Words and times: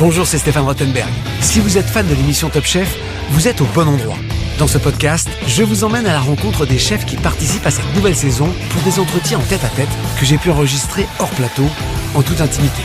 Bonjour, 0.00 0.26
c'est 0.26 0.38
Stéphane 0.38 0.64
Rottenberg. 0.64 1.12
Si 1.42 1.60
vous 1.60 1.76
êtes 1.76 1.84
fan 1.84 2.08
de 2.08 2.14
l'émission 2.14 2.48
Top 2.48 2.64
Chef, 2.64 2.96
vous 3.32 3.48
êtes 3.48 3.60
au 3.60 3.66
bon 3.66 3.86
endroit. 3.86 4.16
Dans 4.58 4.66
ce 4.66 4.78
podcast, 4.78 5.28
je 5.46 5.62
vous 5.62 5.84
emmène 5.84 6.06
à 6.06 6.14
la 6.14 6.20
rencontre 6.20 6.64
des 6.64 6.78
chefs 6.78 7.04
qui 7.04 7.16
participent 7.16 7.66
à 7.66 7.70
cette 7.70 7.94
nouvelle 7.94 8.16
saison 8.16 8.50
pour 8.70 8.80
des 8.80 8.98
entretiens 8.98 9.38
en 9.38 9.42
tête 9.42 9.62
à 9.62 9.68
tête 9.68 9.90
que 10.18 10.24
j'ai 10.24 10.38
pu 10.38 10.50
enregistrer 10.50 11.06
hors 11.18 11.28
plateau, 11.28 11.66
en 12.14 12.22
toute 12.22 12.40
intimité. 12.40 12.80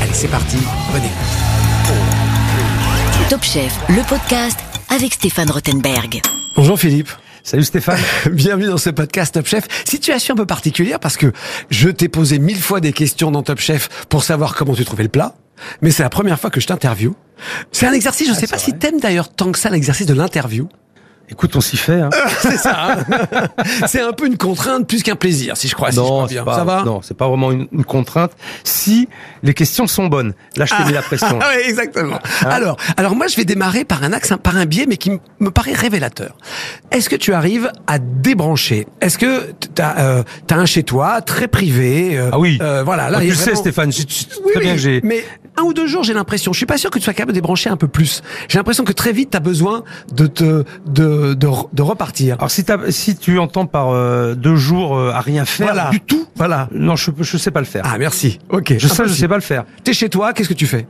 Allez, 0.00 0.12
c'est 0.14 0.28
parti, 0.28 0.58
bonne 0.92 1.02
écoute. 1.02 1.16
Top 3.30 3.42
Chef, 3.42 3.76
le 3.88 4.08
podcast 4.08 4.60
avec 4.94 5.14
Stéphane 5.14 5.50
Rottenberg. 5.50 6.22
Bonjour 6.54 6.78
Philippe. 6.78 7.10
Salut 7.50 7.64
Stéphane. 7.64 7.98
Bienvenue 8.30 8.68
dans 8.68 8.78
ce 8.78 8.90
podcast 8.90 9.34
Top 9.34 9.44
Chef. 9.44 9.66
Situation 9.84 10.34
un 10.34 10.36
peu 10.36 10.46
particulière 10.46 11.00
parce 11.00 11.16
que 11.16 11.32
je 11.68 11.88
t'ai 11.88 12.08
posé 12.08 12.38
mille 12.38 12.62
fois 12.62 12.78
des 12.78 12.92
questions 12.92 13.32
dans 13.32 13.42
Top 13.42 13.58
Chef 13.58 14.06
pour 14.08 14.22
savoir 14.22 14.54
comment 14.54 14.72
tu 14.72 14.84
trouvais 14.84 15.02
le 15.02 15.08
plat. 15.08 15.34
Mais 15.82 15.90
c'est 15.90 16.04
la 16.04 16.10
première 16.10 16.38
fois 16.38 16.50
que 16.50 16.60
je 16.60 16.68
t'interview. 16.68 17.16
C'est 17.72 17.86
un 17.86 17.92
exercice, 17.92 18.28
je 18.28 18.34
ne 18.34 18.38
sais 18.38 18.46
pas 18.46 18.56
si 18.56 18.74
t'aimes 18.74 19.00
d'ailleurs 19.00 19.30
tant 19.30 19.50
que 19.50 19.58
ça 19.58 19.68
l'exercice 19.68 20.06
de 20.06 20.14
l'interview. 20.14 20.68
Écoute, 21.30 21.54
on 21.56 21.60
s'y 21.60 21.76
fait. 21.76 22.00
Hein. 22.00 22.10
c'est 22.40 22.56
ça. 22.56 22.96
hein. 22.98 23.46
c'est 23.86 24.00
un 24.00 24.12
peu 24.12 24.26
une 24.26 24.36
contrainte 24.36 24.86
plus 24.86 25.02
qu'un 25.02 25.16
plaisir, 25.16 25.56
si 25.56 25.68
je 25.68 25.74
crois. 25.74 25.90
si 25.90 25.96
je 25.96 26.00
crois 26.00 26.22
non, 26.22 26.26
bien. 26.26 26.40
c'est 26.40 26.44
pas, 26.44 26.56
ça 26.56 26.64
va? 26.64 26.82
non, 26.84 27.00
c'est 27.02 27.16
pas 27.16 27.28
vraiment 27.28 27.52
une, 27.52 27.68
une 27.72 27.84
contrainte. 27.84 28.32
Si 28.64 29.08
les 29.42 29.54
questions 29.54 29.86
sont 29.86 30.06
bonnes, 30.06 30.34
là 30.56 30.64
je 30.66 30.74
t'ai 30.74 30.84
mis 30.84 30.92
la 30.92 31.02
pression. 31.02 31.38
Ah 31.40 31.48
ouais, 31.54 31.68
exactement. 31.68 32.18
Alors, 32.44 32.76
alors 32.96 33.14
moi 33.14 33.26
je 33.28 33.36
vais 33.36 33.44
démarrer 33.44 33.84
par 33.84 34.02
un 34.02 34.12
axe, 34.12 34.32
par 34.42 34.56
un 34.56 34.66
biais, 34.66 34.86
mais 34.88 34.96
qui 34.96 35.12
me 35.38 35.50
paraît 35.50 35.72
révélateur. 35.72 36.36
Est-ce 36.90 37.08
que 37.08 37.16
tu 37.16 37.32
arrives 37.32 37.70
à 37.86 37.98
débrancher? 37.98 38.86
Est-ce 39.00 39.18
que 39.18 39.52
t'as 39.74 39.98
euh, 39.98 40.22
as 40.50 40.54
un 40.54 40.66
chez 40.66 40.82
toi 40.82 41.20
très 41.22 41.48
privé 41.48 42.18
euh, 42.18 42.30
Ah 42.32 42.38
oui. 42.38 42.58
euh, 42.60 42.82
voilà. 42.84 43.08
Là, 43.10 43.18
Ah, 43.20 43.24
y 43.24 43.28
tu 43.28 43.34
sais, 43.34 43.44
vraiment- 43.44 43.60
Stéphane. 43.60 43.92
je- 43.92 44.02
tu- 44.02 44.24
Oui, 44.44 44.52
très 44.52 44.60
oui, 44.60 44.64
bien 44.66 44.74
que 44.74 44.80
j'ai. 44.80 45.00
Mais 45.04 45.24
un 45.60 45.64
ou 45.64 45.72
deux 45.74 45.86
jours, 45.86 46.02
j'ai 46.02 46.14
l'impression. 46.14 46.52
Je 46.52 46.56
suis 46.58 46.66
pas 46.66 46.78
sûr 46.78 46.90
que 46.90 46.98
tu 46.98 47.04
sois 47.04 47.12
capable 47.14 47.32
de 47.32 47.36
débrancher 47.36 47.70
un 47.70 47.76
peu 47.76 47.88
plus. 47.88 48.22
J'ai 48.48 48.58
l'impression 48.58 48.84
que 48.84 48.92
très 48.92 49.12
vite, 49.12 49.30
tu 49.30 49.36
as 49.36 49.40
besoin 49.40 49.84
de 50.14 50.26
te 50.26 50.64
de 50.86 51.34
de, 51.34 51.46
re- 51.46 51.68
de 51.72 51.82
repartir. 51.82 52.36
Alors 52.38 52.50
si, 52.50 52.64
t'as- 52.64 52.90
si 52.90 53.16
tu 53.16 53.38
entends 53.38 53.66
par 53.66 53.90
euh, 53.90 54.34
deux 54.34 54.56
jours 54.56 54.96
euh, 54.96 55.10
à 55.12 55.20
rien 55.20 55.44
faire 55.44 55.68
Voilà. 55.72 55.90
du 55.90 56.00
tout, 56.00 56.26
Voilà. 56.36 56.68
non, 56.72 56.96
je 56.96 57.10
je 57.20 57.36
sais 57.36 57.50
pas 57.50 57.60
le 57.60 57.66
faire. 57.66 57.82
Ah 57.86 57.98
merci. 57.98 58.38
Ok. 58.48 58.74
je 58.78 58.88
sais, 58.88 59.04
je 59.06 59.12
sais 59.12 59.28
pas 59.28 59.36
le 59.36 59.40
faire. 59.42 59.64
T'es 59.84 59.92
chez 59.92 60.08
toi, 60.08 60.32
qu'est-ce 60.32 60.48
que 60.48 60.54
tu 60.54 60.66
fais? 60.66 60.86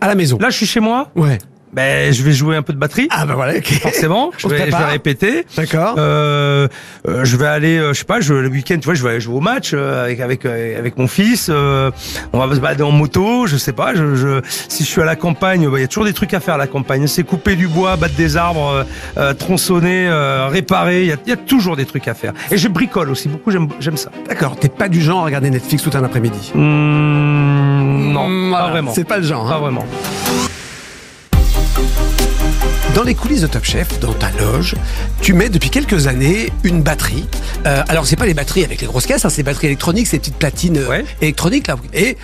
À 0.00 0.06
la 0.08 0.14
maison. 0.14 0.36
Là, 0.40 0.50
je 0.50 0.56
suis 0.56 0.66
chez 0.66 0.80
moi? 0.80 1.10
Ouais. 1.16 1.38
Ben, 1.72 2.12
je 2.12 2.22
vais 2.22 2.32
jouer 2.32 2.56
un 2.56 2.62
peu 2.62 2.72
de 2.74 2.78
batterie. 2.78 3.08
Ah 3.10 3.24
bah 3.24 3.34
voilà. 3.34 3.56
ok. 3.56 3.66
Forcément, 3.80 4.30
je 4.38 4.46
vais, 4.46 4.70
je 4.70 4.76
vais 4.76 4.84
répéter. 4.84 5.46
D'accord. 5.56 5.94
Euh, 5.96 6.68
euh, 7.08 7.24
je 7.24 7.36
vais 7.36 7.46
aller, 7.46 7.78
euh, 7.78 7.92
je 7.94 7.98
sais 8.00 8.04
pas, 8.04 8.20
je, 8.20 8.34
le 8.34 8.48
week-end, 8.48 8.76
tu 8.78 8.84
vois, 8.84 8.94
je 8.94 9.02
vais 9.02 9.10
aller 9.10 9.20
jouer 9.20 9.36
au 9.36 9.40
match 9.40 9.70
euh, 9.72 10.04
avec 10.04 10.20
avec 10.20 10.44
euh, 10.44 10.78
avec 10.78 10.98
mon 10.98 11.06
fils. 11.08 11.48
euh, 11.50 11.90
on 12.34 12.38
va 12.46 12.54
se 12.54 12.60
balader 12.60 12.82
en 12.82 12.90
moto, 12.90 13.46
je 13.46 13.56
sais 13.56 13.72
pas. 13.72 13.94
Je, 13.94 14.14
je 14.16 14.40
si 14.68 14.84
je 14.84 14.88
suis 14.88 15.00
à 15.00 15.06
la 15.06 15.16
campagne, 15.16 15.66
bah, 15.68 15.78
il 15.78 15.80
y 15.80 15.84
a 15.84 15.88
toujours 15.88 16.04
des 16.04 16.12
trucs 16.12 16.34
à 16.34 16.40
faire 16.40 16.54
à 16.54 16.58
la 16.58 16.66
campagne. 16.66 17.06
C'est 17.06 17.22
couper 17.24 17.56
du 17.56 17.68
bois, 17.68 17.96
battre 17.96 18.14
des 18.16 18.36
arbres, 18.36 18.68
euh, 18.68 18.84
euh, 19.16 19.32
tronçonner, 19.34 20.08
euh, 20.08 20.48
réparer. 20.48 21.02
Il 21.02 21.08
y 21.08 21.12
a, 21.12 21.16
il 21.26 21.30
y 21.30 21.32
a 21.32 21.36
toujours 21.36 21.76
des 21.76 21.86
trucs 21.86 22.06
à 22.06 22.12
faire. 22.14 22.32
Et 22.50 22.58
je 22.58 22.68
bricole 22.68 23.08
aussi 23.08 23.28
beaucoup. 23.28 23.50
J'aime 23.50 23.68
j'aime 23.80 23.96
ça. 23.96 24.10
D'accord. 24.28 24.56
T'es 24.56 24.68
pas 24.68 24.88
du 24.90 25.00
genre 25.00 25.20
à 25.22 25.24
regarder 25.24 25.48
Netflix 25.48 25.82
tout 25.82 25.90
un 25.96 26.04
après-midi? 26.04 26.52
Mmh, 26.54 28.12
non, 28.12 28.28
Mm, 28.28 28.50
pas 28.52 28.58
voilà. 28.58 28.70
vraiment. 28.72 28.92
C'est 28.94 29.04
pas 29.08 29.16
le 29.18 29.24
genre. 29.24 29.46
hein. 29.46 29.50
Pas 29.52 29.58
vraiment. 29.58 29.86
Dans 32.94 33.02
les 33.04 33.14
coulisses 33.14 33.40
de 33.40 33.46
Top 33.46 33.64
Chef, 33.64 33.98
dans 34.00 34.12
ta 34.12 34.30
loge, 34.32 34.74
tu 35.22 35.32
mets 35.32 35.48
depuis 35.48 35.70
quelques 35.70 36.06
années 36.06 36.52
une 36.62 36.82
batterie. 36.82 37.26
Euh, 37.66 37.82
alors 37.88 38.06
c'est 38.06 38.16
pas 38.16 38.26
les 38.26 38.34
batteries 38.34 38.64
avec 38.64 38.80
les 38.80 38.86
grosses 38.86 39.06
caisses, 39.06 39.24
hein, 39.24 39.30
c'est 39.30 39.38
les 39.38 39.42
batteries 39.44 39.68
électroniques, 39.68 40.06
ces 40.06 40.18
petites 40.18 40.36
platines 40.36 40.76
euh, 40.76 40.88
Ouais. 40.88 41.04
électroniques 41.22 41.66
là. 41.68 41.76
Et 41.94 42.18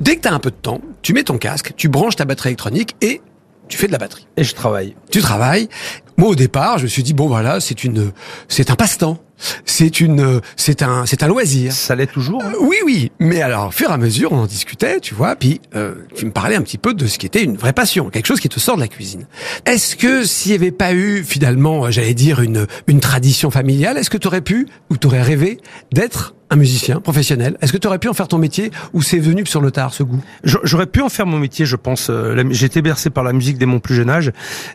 dès 0.00 0.16
que 0.16 0.22
tu 0.22 0.28
as 0.28 0.32
un 0.32 0.38
peu 0.38 0.50
de 0.50 0.56
temps, 0.56 0.80
tu 1.02 1.12
mets 1.14 1.24
ton 1.24 1.36
casque, 1.38 1.72
tu 1.76 1.88
branches 1.88 2.14
ta 2.16 2.24
batterie 2.24 2.50
électronique 2.50 2.94
et 3.00 3.20
tu 3.66 3.76
fais 3.76 3.86
de 3.88 3.92
la 3.92 3.98
batterie. 3.98 4.28
Et 4.36 4.44
je 4.44 4.54
travaille. 4.54 4.94
Tu 5.10 5.20
travailles. 5.20 5.68
Moi 6.16 6.28
au 6.28 6.34
départ, 6.34 6.78
je 6.78 6.84
me 6.84 6.88
suis 6.88 7.02
dit 7.02 7.14
bon 7.14 7.26
voilà, 7.26 7.60
c'est 7.60 7.84
une 7.84 8.12
c'est 8.48 8.70
un 8.70 8.76
passe-temps. 8.76 9.18
C'est 9.64 10.00
une 10.00 10.40
c'est 10.56 10.82
un 10.82 11.06
c'est 11.06 11.22
un 11.24 11.26
loisir. 11.26 11.72
Ça 11.72 11.96
l'est 11.96 12.06
toujours. 12.06 12.42
hein. 12.42 12.52
Euh, 12.54 12.58
Oui, 12.60 12.76
oui, 12.86 13.10
mais 13.18 13.42
alors, 13.42 13.66
au 13.68 13.70
fur 13.72 13.90
et 13.90 13.92
à 13.92 13.96
mesure, 13.96 14.32
on 14.32 14.38
en 14.38 14.46
discutait, 14.46 15.00
tu 15.00 15.12
vois, 15.12 15.34
puis 15.34 15.60
euh, 15.74 15.94
tu 16.14 16.24
me 16.24 16.30
parlais 16.30 16.54
un 16.54 16.62
petit 16.62 16.78
peu 16.78 16.94
de 16.94 17.06
ce 17.08 17.18
qui 17.18 17.26
était 17.26 17.42
une 17.42 17.56
vraie 17.56 17.72
passion, 17.72 18.10
quelque 18.10 18.26
chose 18.26 18.38
qui 18.40 18.48
te 18.48 18.60
sort 18.60 18.76
de 18.76 18.80
la 18.80 18.88
cuisine. 18.88 19.26
Est-ce 19.66 19.96
que 19.96 20.24
s'il 20.24 20.52
n'y 20.52 20.56
avait 20.58 20.70
pas 20.70 20.94
eu, 20.94 21.24
finalement, 21.24 21.84
euh, 21.86 21.90
j'allais 21.90 22.14
dire, 22.14 22.40
une, 22.40 22.66
une 22.86 23.00
tradition 23.00 23.50
familiale, 23.50 23.98
est-ce 23.98 24.08
que 24.08 24.18
tu 24.18 24.28
aurais 24.28 24.40
pu, 24.40 24.68
ou 24.88 24.96
tu 24.96 25.08
aurais 25.08 25.22
rêvé, 25.22 25.58
d'être 25.92 26.33
un 26.50 26.56
musicien 26.56 27.00
professionnel 27.00 27.56
Est-ce 27.60 27.72
que 27.72 27.78
tu 27.78 27.86
aurais 27.86 27.98
pu 27.98 28.08
en 28.08 28.12
faire 28.14 28.28
ton 28.28 28.38
métier, 28.38 28.70
ou 28.92 29.02
c'est 29.02 29.18
venu 29.18 29.44
sur 29.46 29.60
le 29.60 29.70
tard, 29.70 29.94
ce 29.94 30.02
goût? 30.02 30.20
J'a- 30.44 30.60
J'aurais 30.64 30.86
pu 30.86 31.00
en 31.00 31.08
faire 31.08 31.26
mon 31.26 31.38
métier, 31.38 31.64
je 31.66 31.76
pense. 31.76 32.08
Euh, 32.10 32.44
J'ai 32.50 32.66
été 32.66 32.82
bercé 32.82 33.10
par 33.10 33.24
la 33.24 33.32
musique 33.32 33.58
dès 33.58 33.66
mon 33.66 33.80
plus 33.80 33.94
jeune 33.94 34.10
âge. 34.10 34.32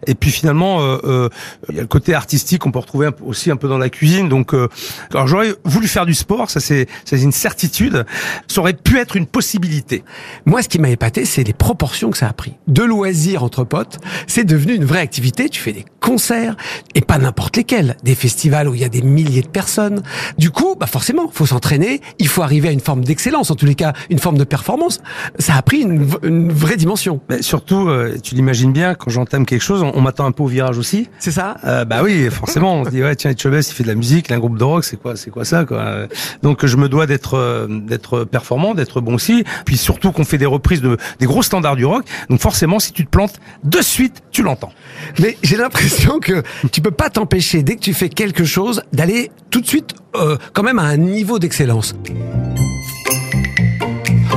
Et 0.07 0.15
puis 0.15 0.31
finalement, 0.31 0.81
euh, 0.81 0.97
euh, 1.03 1.29
il 1.69 1.75
y 1.75 1.79
a 1.79 1.81
le 1.81 1.87
côté 1.87 2.13
artistique 2.13 2.61
qu'on 2.61 2.71
peut 2.71 2.79
retrouver 2.79 3.09
aussi 3.25 3.51
un 3.51 3.55
peu 3.55 3.67
dans 3.67 3.77
la 3.77 3.89
cuisine. 3.89 4.29
Donc, 4.29 4.53
euh, 4.53 4.67
alors 5.13 5.27
j'aurais 5.27 5.53
voulu 5.63 5.87
faire 5.87 6.05
du 6.05 6.13
sport, 6.13 6.49
ça 6.49 6.59
c'est 6.59 6.87
une 7.11 7.31
certitude. 7.31 8.05
Ça 8.47 8.61
aurait 8.61 8.73
pu 8.73 8.97
être 8.97 9.15
une 9.15 9.25
possibilité. 9.27 10.03
Moi, 10.45 10.61
ce 10.63 10.69
qui 10.69 10.79
m'a 10.79 10.89
épaté, 10.89 11.25
c'est 11.25 11.43
les 11.43 11.53
proportions 11.53 12.09
que 12.11 12.17
ça 12.17 12.27
a 12.27 12.33
pris. 12.33 12.53
De 12.67 12.83
loisirs 12.83 13.43
entre 13.43 13.63
potes, 13.63 13.99
c'est 14.27 14.43
devenu 14.43 14.73
une 14.73 14.85
vraie 14.85 15.01
activité. 15.01 15.49
Tu 15.49 15.59
fais 15.61 15.73
des 15.73 15.85
concerts, 15.99 16.55
et 16.95 17.01
pas 17.01 17.17
n'importe 17.17 17.57
lesquels. 17.57 17.95
Des 18.03 18.15
festivals 18.15 18.67
où 18.67 18.73
il 18.75 18.81
y 18.81 18.85
a 18.85 18.89
des 18.89 19.01
milliers 19.01 19.41
de 19.41 19.47
personnes. 19.47 20.01
Du 20.37 20.49
coup, 20.51 20.75
bah 20.79 20.87
forcément, 20.87 21.29
faut 21.31 21.45
s'entraîner. 21.59 21.99
Il 22.19 22.27
faut 22.29 22.41
arriver 22.41 22.69
à 22.69 22.71
une 22.71 22.79
forme 22.79 23.03
d'excellence, 23.03 23.51
en 23.51 23.55
tous 23.55 23.65
les 23.65 23.75
cas, 23.75 23.93
une 24.09 24.19
forme 24.19 24.37
de 24.37 24.45
performance. 24.45 25.01
Ça 25.37 25.55
a 25.55 25.61
pris 25.61 25.81
une, 25.81 26.51
vraie 26.51 26.77
dimension. 26.77 27.19
Mais 27.29 27.41
surtout, 27.41 27.89
euh, 27.89 28.17
tu 28.23 28.35
l'imagines 28.35 28.71
bien, 28.71 28.95
quand 28.95 29.11
j'entame 29.11 29.45
quelque 29.45 29.61
chose, 29.61 29.83
on, 29.83 29.91
on 29.93 30.01
m'attend 30.01 30.25
un 30.25 30.31
peu 30.31 30.43
au 30.43 30.47
virage 30.47 30.77
aussi. 30.77 31.09
C'est 31.19 31.31
ça 31.31 31.57
Euh, 31.65 31.83
bah 31.83 32.01
oui, 32.03 32.29
forcément. 32.29 32.79
On 32.79 32.85
se 32.85 32.89
dit 32.91 33.03
ouais, 33.03 33.15
tiens, 33.15 33.31
Etchebest, 33.31 33.71
il 33.71 33.75
fait 33.75 33.83
de 33.83 33.89
la 33.89 33.95
musique, 33.95 34.27
il 34.29 34.33
a 34.33 34.37
un 34.37 34.39
groupe 34.39 34.57
de 34.57 34.63
rock, 34.63 34.85
c'est 34.85 34.97
quoi, 34.97 35.15
c'est 35.17 35.31
quoi 35.31 35.43
ça, 35.43 35.65
quoi. 35.65 36.07
Donc 36.43 36.65
je 36.65 36.77
me 36.77 36.87
dois 36.87 37.05
d'être 37.05 37.35
euh, 37.35 37.67
d'être 37.67 38.23
performant, 38.23 38.73
d'être 38.73 39.01
bon 39.01 39.15
aussi. 39.15 39.43
Puis 39.65 39.75
surtout 39.77 40.11
qu'on 40.13 40.23
fait 40.23 40.37
des 40.37 40.45
reprises 40.45 40.81
de 40.81 40.97
des 41.19 41.25
gros 41.25 41.43
standards 41.43 41.75
du 41.75 41.85
rock. 41.85 42.05
Donc 42.29 42.39
forcément, 42.39 42.79
si 42.79 42.93
tu 42.93 43.05
te 43.05 43.09
plantes, 43.09 43.39
de 43.63 43.81
suite, 43.81 44.23
tu 44.31 44.43
l'entends. 44.43 44.71
Mais 45.19 45.37
j'ai 45.43 45.57
l'impression 45.57 46.19
que 46.19 46.43
tu 46.71 46.81
peux 46.81 46.91
pas 46.91 47.09
t'empêcher, 47.09 47.63
dès 47.63 47.75
que 47.75 47.81
tu 47.81 47.93
fais 47.93 48.09
quelque 48.09 48.45
chose, 48.45 48.81
d'aller 48.93 49.31
tout 49.49 49.61
de 49.61 49.67
suite 49.67 49.95
euh, 50.15 50.37
quand 50.53 50.63
même 50.63 50.79
à 50.79 50.83
un 50.83 50.97
niveau 50.97 51.37
d'excellence 51.37 51.48
excellence. 51.49 51.95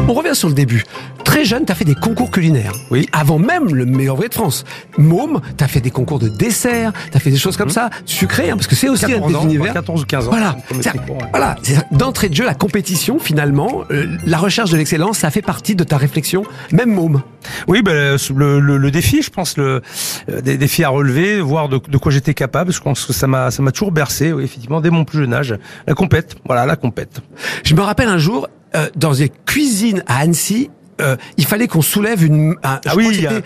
On 0.08 0.14
revient 0.14 0.34
sur 0.34 0.48
le 0.48 0.54
début. 0.54 0.84
Très 1.24 1.44
jeune, 1.44 1.64
t'as 1.64 1.74
fait 1.74 1.84
des 1.84 1.94
concours 1.94 2.30
culinaires. 2.30 2.72
Oui. 2.90 3.08
Avant 3.12 3.38
même 3.38 3.74
le 3.74 3.86
meilleur 3.86 4.16
vrai 4.16 4.28
de 4.28 4.34
France. 4.34 4.64
Môme, 4.98 5.40
t'as 5.56 5.68
fait 5.68 5.80
des 5.80 5.90
concours 5.90 6.18
de 6.18 6.28
dessert, 6.28 6.92
t'as 7.10 7.18
fait 7.18 7.30
des 7.30 7.36
choses 7.38 7.56
comme 7.56 7.70
ça, 7.70 7.88
sucrées, 8.04 8.50
hein, 8.50 8.56
parce 8.56 8.66
que 8.66 8.74
c'est 8.74 8.88
aussi 8.88 9.04
un 9.06 9.08
14 9.20 9.30
des 9.30 9.36
ans, 9.36 9.44
univers. 9.44 9.72
14 9.72 10.02
ou 10.02 10.04
15 10.04 10.26
ans. 10.26 10.30
Voilà, 10.30 10.56
ouais. 10.70 11.00
voilà, 11.30 11.56
d'entrée 11.90 12.28
de 12.28 12.34
jeu, 12.34 12.44
la 12.44 12.54
compétition, 12.54 13.18
finalement, 13.18 13.82
euh, 13.90 14.06
la 14.26 14.38
recherche 14.38 14.70
de 14.70 14.76
l'excellence, 14.76 15.18
ça 15.18 15.30
fait 15.30 15.42
partie 15.42 15.74
de 15.74 15.84
ta 15.84 15.96
réflexion, 15.96 16.42
même 16.72 16.92
môme. 16.92 17.22
Oui, 17.68 17.82
ben, 17.82 18.16
le, 18.34 18.60
le, 18.60 18.76
le 18.76 18.90
défi, 18.90 19.22
je 19.22 19.30
pense, 19.30 19.56
le 19.56 19.82
euh, 20.28 20.40
des 20.40 20.56
défis 20.58 20.84
à 20.84 20.88
relever, 20.90 21.40
voir 21.40 21.68
de, 21.68 21.78
de 21.88 21.96
quoi 21.98 22.12
j'étais 22.12 22.34
capable. 22.34 22.72
Je 22.72 22.80
pense 22.80 23.04
que 23.06 23.12
ça 23.12 23.26
m'a 23.26 23.50
ça 23.50 23.62
m'a 23.62 23.72
toujours 23.72 23.92
bercé, 23.92 24.32
oui, 24.32 24.44
effectivement, 24.44 24.80
dès 24.80 24.90
mon 24.90 25.04
plus 25.04 25.20
jeune 25.20 25.34
âge. 25.34 25.56
La 25.86 25.94
compète, 25.94 26.36
voilà, 26.44 26.66
la 26.66 26.76
compète. 26.76 27.20
Je 27.64 27.74
me 27.74 27.80
rappelle 27.80 28.08
un 28.08 28.18
jour, 28.18 28.48
euh, 28.76 28.88
dans 28.96 29.14
une 29.14 29.28
cuisine 29.46 30.02
à 30.06 30.18
Annecy, 30.18 30.70
euh, 31.00 31.16
il 31.38 31.46
fallait 31.46 31.66
qu'on 31.68 31.82
soulève 31.82 32.22
une. 32.22 32.54
un- 32.62 32.78
Ah 32.86 32.92
oui, 32.94 33.26
un- 33.26 33.36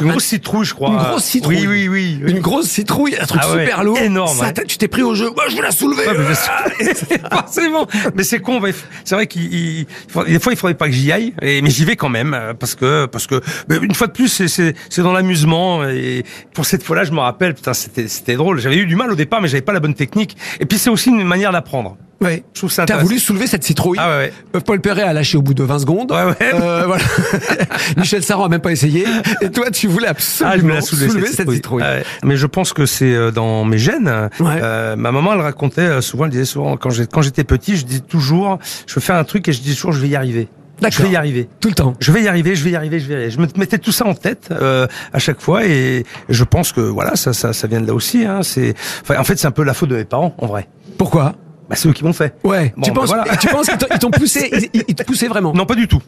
une 0.00 0.08
un- 0.08 0.10
grosse 0.10 0.24
citrouille, 0.24 0.66
je 0.66 0.74
crois. 0.74 0.90
Une 0.90 0.96
grosse 0.98 1.24
citrouille. 1.24 1.66
Oui, 1.66 1.88
oui, 1.88 2.18
oui. 2.20 2.30
Une 2.30 2.40
grosse 2.40 2.66
citrouille, 2.66 3.16
un 3.18 3.24
truc 3.24 3.40
Ah 3.42 3.52
ouais, 3.54 3.62
super 3.64 3.84
lourd. 3.84 3.96
énorme, 3.98 4.36
Ça, 4.36 4.46
ouais. 4.46 4.52
Tu 4.66 4.76
t'es 4.76 4.88
pris 4.88 5.02
au 5.02 5.14
jeu. 5.14 5.30
Moi, 5.34 5.44
je 5.48 5.56
veux 5.56 5.62
la 5.62 5.70
soulever. 5.70 6.06
Ouais, 6.06 6.16
mais. 6.18 6.94
Forcément. 7.32 7.86
Mais 8.14 8.22
c'est 8.24 8.40
con. 8.40 8.60
C'est 9.04 9.14
vrai 9.14 9.26
qu'il, 9.28 9.86
des 10.26 10.38
fois, 10.40 10.52
il 10.52 10.58
faudrait 10.58 10.74
pas 10.74 10.86
que 10.88 10.92
j'y 10.94 11.10
aille. 11.12 11.32
Et, 11.42 11.62
mais 11.62 11.70
j'y 11.70 11.84
vais 11.84 11.96
quand 11.96 12.08
même 12.10 12.34
euh, 12.34 12.54
parce 12.54 12.74
que, 12.74 13.06
parce 13.06 13.26
que, 13.26 13.40
mais 13.68 13.76
une 13.76 13.94
fois 13.94 14.08
de 14.08 14.12
plus, 14.12 14.42
c'est 14.48 14.74
dans 15.00 15.12
l'amusement. 15.12 15.84
Et 15.84 16.24
pour 16.54 16.66
cette 16.66 16.82
fois-là, 16.82 17.04
je 17.04 17.12
me 17.12 17.20
rappelle, 17.20 17.54
putain, 17.54 17.72
c'était, 17.72 18.08
c'était 18.08 18.34
drôle. 18.34 18.60
J'avais 18.60 18.76
eu 18.76 18.86
du 18.86 18.96
mal 18.96 19.10
au 19.10 19.16
départ, 19.16 19.40
mais 19.40 19.48
j'avais 19.48 19.62
pas 19.62 19.72
la 19.72 19.80
bonne 19.80 19.94
technique. 19.94 20.36
Et 20.60 20.66
puis, 20.66 20.76
c'est 20.78 20.90
aussi 20.90 21.08
une 21.10 21.24
manière 21.24 21.52
d'apprendre. 21.52 21.96
Ouais. 22.20 22.44
Je 22.54 22.60
trouve 22.60 22.70
ça 22.72 22.86
T'as 22.86 22.98
voulu 22.98 23.18
soulever 23.18 23.46
cette 23.46 23.64
citrouille. 23.64 23.98
Ah 24.00 24.08
ouais, 24.08 24.16
ouais. 24.16 24.32
Euh, 24.54 24.60
Paul 24.60 24.80
Perret 24.80 25.02
a 25.02 25.12
lâché 25.12 25.36
au 25.36 25.42
bout 25.42 25.54
de 25.54 25.62
20 25.62 25.80
secondes. 25.80 26.12
Ouais, 26.12 26.24
ouais. 26.24 26.54
Euh, 26.54 26.84
voilà. 26.86 27.04
Michel 27.96 28.22
Sarron 28.22 28.44
a 28.44 28.48
même 28.48 28.60
pas 28.60 28.72
essayé. 28.72 29.04
Et 29.42 29.50
toi, 29.50 29.70
tu 29.70 29.86
voulais 29.86 30.08
absolument 30.08 30.54
Ah, 30.54 30.58
je 30.58 30.64
me 30.64 30.72
la 30.74 30.80
soulever, 30.80 31.08
soulever, 31.08 31.26
cette 31.28 31.50
citrouille. 31.50 31.82
Ouais. 31.82 32.04
Mais 32.24 32.36
je 32.36 32.46
pense 32.46 32.72
que 32.72 32.86
c'est 32.86 33.12
euh, 33.12 33.30
dans 33.30 33.64
mes 33.64 33.78
gènes. 33.78 34.30
Ouais. 34.40 34.60
Euh, 34.62 34.96
ma 34.96 35.12
maman, 35.12 35.34
elle 35.34 35.40
racontait 35.40 35.82
euh, 35.82 36.00
souvent, 36.00 36.24
elle 36.24 36.30
disait 36.30 36.44
souvent, 36.44 36.76
quand 36.76 36.90
j'étais 37.22 37.44
petit, 37.44 37.76
je 37.76 37.84
dis 37.84 38.00
toujours, 38.00 38.58
je 38.86 38.98
faire 39.00 39.16
un 39.16 39.24
truc 39.24 39.46
et 39.48 39.52
je 39.52 39.60
dis 39.60 39.74
toujours, 39.74 39.92
je 39.92 40.00
vais 40.00 40.08
y 40.08 40.16
arriver. 40.16 40.48
Je 40.82 41.02
vais 41.02 41.10
y 41.10 41.16
arriver. 41.16 41.48
Tout 41.60 41.68
le 41.68 41.74
temps. 41.74 41.94
Je 42.00 42.12
vais 42.12 42.22
y 42.22 42.28
arriver, 42.28 42.54
je 42.54 42.64
vais 42.64 42.70
y 42.70 42.76
arriver, 42.76 43.00
je 43.00 43.06
vais 43.06 43.14
y 43.14 43.16
arriver. 43.16 43.30
Je 43.30 43.40
me 43.40 43.46
mettais 43.56 43.78
tout 43.78 43.92
ça 43.92 44.06
en 44.06 44.14
tête 44.14 44.48
euh, 44.50 44.86
à 45.12 45.18
chaque 45.18 45.40
fois 45.40 45.64
et 45.64 46.04
je 46.28 46.44
pense 46.44 46.72
que 46.72 46.80
voilà, 46.80 47.16
ça, 47.16 47.32
ça, 47.32 47.52
ça 47.52 47.66
vient 47.66 47.80
de 47.80 47.86
là 47.86 47.94
aussi. 47.94 48.24
Hein. 48.24 48.40
C'est, 48.42 48.74
enfin, 49.02 49.18
en 49.18 49.24
fait, 49.24 49.38
c'est 49.38 49.46
un 49.46 49.52
peu 49.52 49.64
la 49.64 49.74
faute 49.74 49.88
de 49.88 49.96
mes 49.96 50.04
parents, 50.04 50.34
en 50.38 50.46
vrai. 50.46 50.68
Pourquoi? 50.98 51.34
Bah, 51.68 51.76
c'est 51.76 51.88
eux 51.88 51.92
qui 51.92 52.04
m'ont 52.04 52.12
fait. 52.12 52.34
Ouais. 52.44 52.72
Bon, 52.76 52.82
tu 52.82 52.90
bah 52.92 53.00
penses, 53.00 53.08
voilà. 53.08 53.36
tu 53.36 53.48
penses 53.48 53.66
qu'ils 53.68 53.98
t'ont- 53.98 54.10
poussé, 54.10 54.68
ils, 54.74 54.84
ils 54.88 54.94
te 54.94 55.02
poussaient 55.02 55.28
vraiment. 55.28 55.52
Non, 55.52 55.66
pas 55.66 55.74
du 55.74 55.88
tout. 55.88 56.00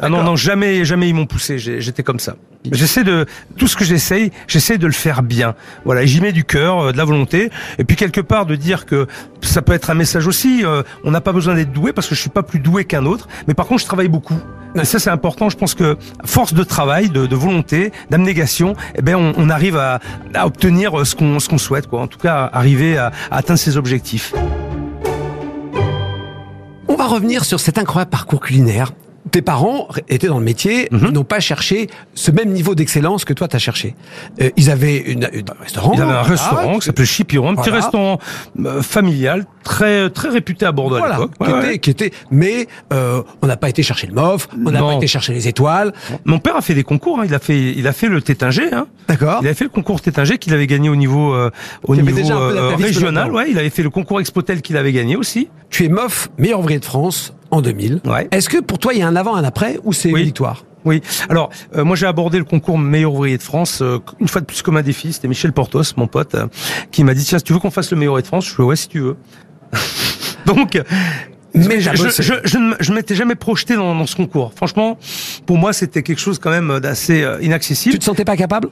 Ah 0.00 0.08
non, 0.08 0.22
non, 0.22 0.36
jamais, 0.36 0.84
jamais 0.84 1.08
ils 1.08 1.14
m'ont 1.14 1.26
poussé. 1.26 1.58
J'ai- 1.58 1.80
J'étais 1.80 2.04
comme 2.04 2.20
ça. 2.20 2.36
J'essaie 2.70 3.02
de 3.02 3.26
tout 3.56 3.66
ce 3.66 3.74
que 3.76 3.84
j'essaye, 3.84 4.30
j'essaie 4.46 4.78
de 4.78 4.86
le 4.86 4.92
faire 4.92 5.24
bien. 5.24 5.56
Voilà, 5.84 6.02
et 6.02 6.06
j'y 6.06 6.20
mets 6.20 6.30
du 6.30 6.44
cœur, 6.44 6.78
euh, 6.78 6.92
de 6.92 6.96
la 6.96 7.04
volonté, 7.04 7.50
et 7.78 7.84
puis 7.84 7.96
quelque 7.96 8.20
part 8.20 8.46
de 8.46 8.54
dire 8.54 8.86
que 8.86 9.08
ça 9.40 9.60
peut 9.60 9.72
être 9.72 9.90
un 9.90 9.94
message 9.94 10.28
aussi. 10.28 10.64
euh, 10.64 10.84
on 11.02 11.10
n'a 11.10 11.20
pas 11.20 11.32
besoin 11.32 11.54
d'être 11.56 11.72
doué 11.72 11.92
parce 11.92 12.06
que 12.06 12.14
je 12.14 12.20
suis 12.20 12.30
pas 12.30 12.44
plus 12.44 12.60
doué 12.60 12.84
qu'un 12.84 13.06
autre, 13.06 13.26
mais 13.48 13.54
par 13.54 13.66
contre 13.66 13.80
je 13.80 13.86
travaille 13.86 14.06
beaucoup. 14.08 14.38
Et 14.76 14.84
ça 14.84 15.00
c'est 15.00 15.10
important. 15.10 15.48
Je 15.50 15.56
pense 15.56 15.74
que 15.74 15.96
force 16.24 16.54
de 16.54 16.62
travail, 16.62 17.08
de, 17.10 17.26
de 17.26 17.34
volonté, 17.36 17.90
d'abnégation, 18.10 18.76
eh 18.94 19.02
ben 19.02 19.16
on, 19.16 19.32
on 19.36 19.50
arrive 19.50 19.76
à, 19.76 19.98
à 20.32 20.46
obtenir 20.46 21.00
euh, 21.00 21.04
ce 21.04 21.16
qu'on 21.16 21.40
ce 21.40 21.48
qu'on 21.48 21.58
souhaite, 21.58 21.88
quoi. 21.88 22.00
En 22.02 22.06
tout 22.06 22.18
cas, 22.20 22.48
arriver 22.52 22.96
à, 22.98 23.10
à 23.32 23.38
atteindre 23.38 23.58
ses 23.58 23.76
objectifs. 23.76 24.32
Revenir 27.08 27.46
sur 27.46 27.58
cet 27.58 27.78
incroyable 27.78 28.10
parcours 28.10 28.40
culinaire. 28.40 28.92
Tes 29.30 29.42
parents 29.42 29.88
étaient 30.08 30.28
dans 30.28 30.38
le 30.38 30.44
métier, 30.44 30.88
Mhm. 30.90 31.10
n'ont 31.10 31.24
pas 31.24 31.40
cherché 31.40 31.88
ce 32.14 32.30
même 32.30 32.48
niveau 32.50 32.74
d'excellence 32.74 33.26
que 33.26 33.34
toi 33.34 33.46
t'as 33.46 33.58
cherché. 33.58 33.94
Euh, 34.40 34.48
ils 34.56 34.70
avaient 34.70 34.96
une, 34.96 35.28
une- 35.34 35.44
un 35.50 35.62
restaurant. 35.62 35.92
Il 35.92 36.00
avait 36.00 36.10
un 36.12 36.22
voilà, 36.22 36.22
restaurant 36.22 36.78
qui 36.78 36.86
s'appelait 36.86 37.04
Chipiron, 37.04 37.50
un 37.50 37.54
petit 37.56 37.68
restaurant 37.70 38.18
euh, 38.64 38.80
familial, 38.80 39.44
très 39.64 40.08
très 40.08 40.30
réputé 40.30 40.64
à 40.64 40.72
Bordeaux 40.72 40.94
à 40.94 40.98
Voilà, 41.00 41.14
l'époque. 41.16 41.32
qui, 41.36 41.42
Ouais, 41.52 41.58
était, 41.58 41.68
ouais. 41.68 41.78
qui 41.78 41.90
était, 41.90 42.10
mais 42.30 42.68
euh, 42.92 43.22
on 43.42 43.46
n'a 43.48 43.58
pas 43.58 43.68
été 43.68 43.82
chercher 43.82 44.06
le 44.06 44.14
MOF, 44.14 44.48
on 44.64 44.70
n'a 44.70 44.80
pas 44.80 44.94
été 44.94 45.06
chercher 45.06 45.34
les 45.34 45.46
étoiles, 45.46 45.92
Mon 46.24 46.38
père 46.38 46.56
a 46.56 46.62
fait 46.62 46.74
des 46.74 46.84
concours. 46.84 47.20
hein. 47.20 47.24
Il 47.26 47.34
a 47.34 47.38
fait, 47.38 47.72
il 47.72 47.86
a 47.86 47.92
fait 47.92 48.06
le 48.08 48.22
Tétinger. 48.22 48.72
Hein. 48.72 48.86
d'accord 49.08 49.40
Il 49.42 49.46
avait 49.46 49.54
fait 49.54 49.64
le 49.64 49.70
concours 49.70 50.00
Tétinger 50.00 50.38
qu'il 50.38 50.54
avait 50.54 50.66
gagné 50.66 50.88
au 50.88 50.96
niveau, 50.96 51.34
euh, 51.34 51.50
au 51.86 51.94
Il 51.94 52.02
niveau 52.02 52.16
régional. 52.78 53.30
Ouais, 53.30 53.50
il 53.50 53.58
avait 53.58 53.68
fait 53.70 53.82
le 53.82 53.90
concours 53.90 54.20
Expotel 54.20 54.62
qu'il 54.62 54.76
avait 54.78 54.92
gagné 54.92 55.16
aussi. 55.16 55.48
Tu 55.70 55.84
es 55.84 55.88
MOF, 55.88 56.30
meilleur 56.38 56.60
ouvrier 56.60 56.78
de 56.78 56.84
France 56.84 57.34
en 57.50 57.60
2000. 57.60 58.00
Ouais. 58.04 58.28
Est-ce 58.30 58.48
que 58.48 58.58
pour 58.58 58.78
toi 58.78 58.92
il 58.94 59.00
y 59.00 59.02
a 59.02 59.08
un 59.08 59.16
avant, 59.16 59.34
un 59.36 59.44
après, 59.44 59.78
ou 59.84 59.92
c'est 59.92 60.12
Oui. 60.12 60.20
une 60.20 60.26
victoire? 60.26 60.64
Oui. 60.84 61.02
Alors, 61.28 61.50
euh, 61.76 61.84
moi, 61.84 61.96
j'ai 61.96 62.06
abordé 62.06 62.38
le 62.38 62.44
concours 62.44 62.78
meilleur 62.78 63.12
ouvrier 63.12 63.36
de 63.36 63.42
France 63.42 63.80
euh, 63.82 63.98
une 64.20 64.28
fois 64.28 64.40
de 64.40 64.46
plus 64.46 64.62
comme 64.62 64.76
un 64.76 64.82
défi. 64.82 65.12
C'était 65.12 65.28
Michel 65.28 65.52
Portos, 65.52 65.82
mon 65.96 66.06
pote, 66.06 66.34
euh, 66.34 66.46
qui 66.92 67.04
m'a 67.04 67.14
dit 67.14 67.24
tiens, 67.24 67.38
si 67.38 67.44
tu 67.44 67.52
veux 67.52 67.58
qu'on 67.58 67.70
fasse 67.72 67.90
le 67.90 67.96
meilleur 67.98 68.12
ouvrier 68.12 68.22
de 68.22 68.28
France, 68.28 68.46
je 68.46 68.54
fais 68.54 68.62
ouais, 68.62 68.76
si 68.76 68.88
tu 68.88 69.00
veux. 69.00 69.16
Donc. 70.46 70.80
Mais 71.54 71.80
je, 71.80 71.90
bossé. 71.90 72.22
je, 72.22 72.34
je, 72.44 72.58
ne 72.58 72.74
je 72.78 72.92
m'étais 72.92 73.14
jamais 73.14 73.34
projeté 73.34 73.74
dans, 73.74 73.94
dans 73.94 74.06
ce 74.06 74.14
concours. 74.14 74.52
Franchement, 74.54 74.98
pour 75.46 75.58
moi, 75.58 75.72
c'était 75.72 76.02
quelque 76.02 76.20
chose 76.20 76.38
quand 76.38 76.50
même 76.50 76.78
d'assez 76.78 77.22
euh, 77.22 77.38
inaccessible. 77.42 77.94
Tu 77.94 77.98
te 77.98 78.04
sentais 78.04 78.24
pas 78.24 78.36
capable? 78.36 78.68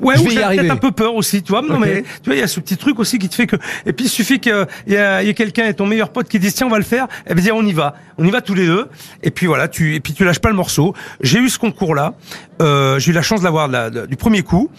Ouais, 0.00 0.14
Je 0.16 0.20
ou 0.20 0.24
vais 0.24 0.30
y 0.30 0.34
j'avais 0.34 0.44
arriver. 0.44 0.62
peut-être 0.62 0.72
un 0.72 0.76
peu 0.76 0.90
peur 0.92 1.14
aussi, 1.14 1.42
tu 1.42 1.50
vois. 1.52 1.62
Non, 1.62 1.78
mais 1.78 2.02
tu 2.22 2.26
vois, 2.26 2.34
il 2.34 2.38
y 2.40 2.42
a 2.42 2.46
ce 2.46 2.60
petit 2.60 2.76
truc 2.76 2.98
aussi 2.98 3.18
qui 3.18 3.28
te 3.28 3.34
fait 3.34 3.46
que. 3.46 3.56
Et 3.86 3.92
puis 3.92 4.06
il 4.06 4.08
suffit 4.08 4.38
qu'il 4.40 4.66
y 4.86 4.96
a, 4.96 5.22
il 5.22 5.26
y 5.26 5.30
a 5.30 5.34
quelqu'un 5.34 5.66
et 5.66 5.74
ton 5.74 5.86
meilleur 5.86 6.10
pote 6.10 6.28
qui 6.28 6.38
dit 6.38 6.52
tiens 6.52 6.66
on 6.66 6.70
va 6.70 6.78
le 6.78 6.84
faire. 6.84 7.08
Et 7.26 7.34
bien 7.34 7.52
on 7.54 7.64
y 7.64 7.72
va, 7.72 7.94
on 8.16 8.24
y 8.24 8.30
va 8.30 8.40
tous 8.40 8.54
les 8.54 8.66
deux. 8.66 8.86
Et 9.22 9.30
puis 9.30 9.46
voilà, 9.46 9.68
tu 9.68 9.94
et 9.94 10.00
puis 10.00 10.12
tu 10.12 10.24
lâches 10.24 10.38
pas 10.38 10.50
le 10.50 10.54
morceau. 10.56 10.94
J'ai 11.20 11.38
eu 11.40 11.48
ce 11.48 11.58
concours 11.58 11.94
là, 11.94 12.14
euh, 12.62 12.98
j'ai 12.98 13.10
eu 13.10 13.14
la 13.14 13.22
chance 13.22 13.40
de 13.40 13.44
l'avoir 13.44 13.68
de 13.68 13.72
la- 13.72 13.90
de- 13.90 14.06
du 14.06 14.16
premier 14.16 14.42
coup. 14.42 14.70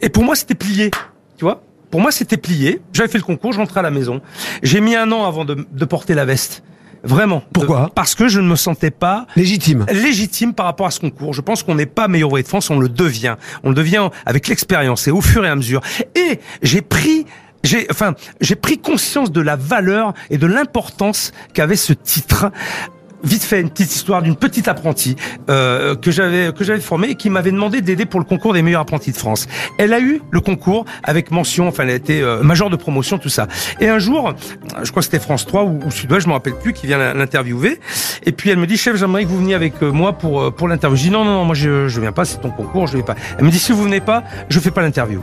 Et 0.00 0.08
pour 0.08 0.24
moi 0.24 0.34
c'était 0.36 0.54
plié, 0.54 0.90
tu 1.38 1.44
vois? 1.44 1.62
Pour 1.90 2.00
moi 2.00 2.10
c'était 2.12 2.36
plié. 2.36 2.80
J'avais 2.92 3.08
fait 3.08 3.18
le 3.18 3.24
concours, 3.24 3.52
je 3.52 3.58
rentrais 3.58 3.80
à 3.80 3.82
la 3.82 3.90
maison. 3.90 4.20
J'ai 4.62 4.80
mis 4.80 4.94
un 4.96 5.10
an 5.12 5.26
avant 5.26 5.44
de, 5.44 5.66
de 5.70 5.84
porter 5.84 6.14
la 6.14 6.24
veste. 6.24 6.62
Vraiment. 7.04 7.42
Pourquoi 7.52 7.90
Parce 7.94 8.14
que 8.14 8.28
je 8.28 8.40
ne 8.40 8.46
me 8.48 8.56
sentais 8.56 8.90
pas 8.90 9.26
Légitime. 9.36 9.86
légitime 9.92 10.54
par 10.54 10.66
rapport 10.66 10.86
à 10.86 10.90
ce 10.90 11.00
concours. 11.00 11.32
Je 11.34 11.40
pense 11.40 11.62
qu'on 11.62 11.74
n'est 11.74 11.86
pas 11.86 12.08
meilleur 12.08 12.28
ouvrier 12.28 12.42
de 12.44 12.48
France, 12.48 12.70
on 12.70 12.78
le 12.78 12.88
devient. 12.88 13.36
On 13.64 13.70
le 13.70 13.74
devient 13.74 14.08
avec 14.26 14.48
l'expérience 14.48 15.08
et 15.08 15.10
au 15.10 15.20
fur 15.20 15.44
et 15.44 15.48
à 15.48 15.56
mesure. 15.56 15.80
Et 16.14 16.38
j'ai 16.62 16.80
pris 16.82 17.26
j'ai 17.64 17.86
enfin 17.90 18.14
j'ai 18.40 18.56
pris 18.56 18.78
conscience 18.78 19.30
de 19.30 19.40
la 19.40 19.54
valeur 19.56 20.14
et 20.30 20.38
de 20.38 20.46
l'importance 20.46 21.32
qu'avait 21.54 21.76
ce 21.76 21.92
titre. 21.92 22.50
Vite 23.24 23.44
fait 23.44 23.60
une 23.60 23.70
petite 23.70 23.94
histoire 23.94 24.20
d'une 24.22 24.34
petite 24.36 24.66
apprentie 24.66 25.16
euh, 25.48 25.94
que 25.94 26.10
j'avais 26.10 26.52
que 26.52 26.64
j'avais 26.64 26.80
formée 26.80 27.10
et 27.10 27.14
qui 27.14 27.30
m'avait 27.30 27.52
demandé 27.52 27.80
d'aider 27.80 28.04
pour 28.04 28.18
le 28.18 28.26
concours 28.26 28.52
des 28.52 28.62
meilleurs 28.62 28.80
apprentis 28.80 29.12
de 29.12 29.16
France. 29.16 29.46
Elle 29.78 29.92
a 29.92 30.00
eu 30.00 30.20
le 30.30 30.40
concours 30.40 30.84
avec 31.04 31.30
mention, 31.30 31.68
enfin 31.68 31.84
elle 31.84 31.90
a 31.90 31.94
été 31.94 32.20
euh, 32.20 32.42
major 32.42 32.68
de 32.68 32.76
promotion 32.76 33.18
tout 33.18 33.28
ça. 33.28 33.46
Et 33.80 33.88
un 33.88 33.98
jour, 34.00 34.34
je 34.82 34.90
crois 34.90 35.00
que 35.00 35.04
c'était 35.04 35.20
France 35.20 35.46
3 35.46 35.62
ou, 35.64 35.78
ou 35.86 35.90
Sud-Ouest, 35.90 36.22
je 36.24 36.28
me 36.28 36.32
rappelle 36.32 36.54
plus, 36.56 36.72
qui 36.72 36.86
vient 36.88 36.98
l'in- 36.98 37.14
l'interviewer. 37.14 37.78
Et 38.26 38.32
puis 38.32 38.50
elle 38.50 38.58
me 38.58 38.66
dit 38.66 38.76
chef, 38.76 38.96
j'aimerais 38.96 39.22
que 39.24 39.28
vous 39.28 39.38
veniez 39.38 39.54
avec 39.54 39.74
euh, 39.82 39.92
moi 39.92 40.14
pour 40.14 40.42
euh, 40.42 40.50
pour 40.50 40.66
l'interview. 40.68 40.96
Je 40.96 41.02
dis 41.04 41.10
non 41.10 41.24
non 41.24 41.34
non, 41.34 41.44
moi 41.44 41.54
je 41.54 41.86
je 41.88 42.00
viens 42.00 42.12
pas, 42.12 42.24
c'est 42.24 42.40
ton 42.40 42.50
concours, 42.50 42.86
je 42.88 42.96
vais 42.96 43.02
pas. 43.04 43.14
Elle 43.38 43.44
me 43.44 43.50
dit 43.50 43.58
si 43.60 43.70
vous 43.72 43.84
venez 43.84 44.00
pas, 44.00 44.24
je 44.48 44.58
fais 44.58 44.70
pas 44.72 44.82
l'interview. 44.82 45.20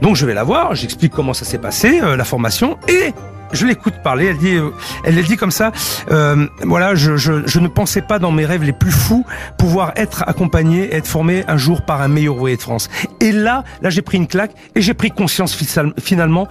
Donc 0.00 0.16
je 0.16 0.26
vais 0.26 0.34
la 0.34 0.44
voir, 0.44 0.74
j'explique 0.74 1.12
comment 1.12 1.34
ça 1.34 1.44
s'est 1.44 1.58
passé, 1.58 2.00
euh, 2.02 2.16
la 2.16 2.24
formation, 2.24 2.78
et 2.88 3.12
je 3.54 3.66
l'écoute 3.66 3.94
parler. 4.02 4.26
Elle 4.26 4.38
dit, 4.38 4.54
euh, 4.54 4.70
elle, 5.04 5.22
dit 5.22 5.36
comme 5.36 5.50
ça, 5.50 5.72
euh, 6.10 6.46
voilà, 6.62 6.94
je, 6.94 7.16
je, 7.16 7.46
je 7.46 7.60
ne 7.60 7.68
pensais 7.68 8.02
pas 8.02 8.18
dans 8.18 8.32
mes 8.32 8.44
rêves 8.44 8.64
les 8.64 8.72
plus 8.72 8.90
fous 8.90 9.24
pouvoir 9.58 9.92
être 9.96 10.24
accompagné, 10.26 10.84
et 10.84 10.96
être 10.96 11.06
formé 11.06 11.44
un 11.48 11.56
jour 11.56 11.82
par 11.82 12.02
un 12.02 12.08
meilleur 12.08 12.36
ouvrier 12.36 12.56
de 12.56 12.62
France. 12.62 12.88
Et 13.20 13.32
là, 13.32 13.64
là 13.82 13.90
j'ai 13.90 14.02
pris 14.02 14.18
une 14.18 14.26
claque 14.26 14.52
et 14.74 14.80
j'ai 14.80 14.94
pris 14.94 15.10
conscience 15.10 15.56
finalement 15.98 16.48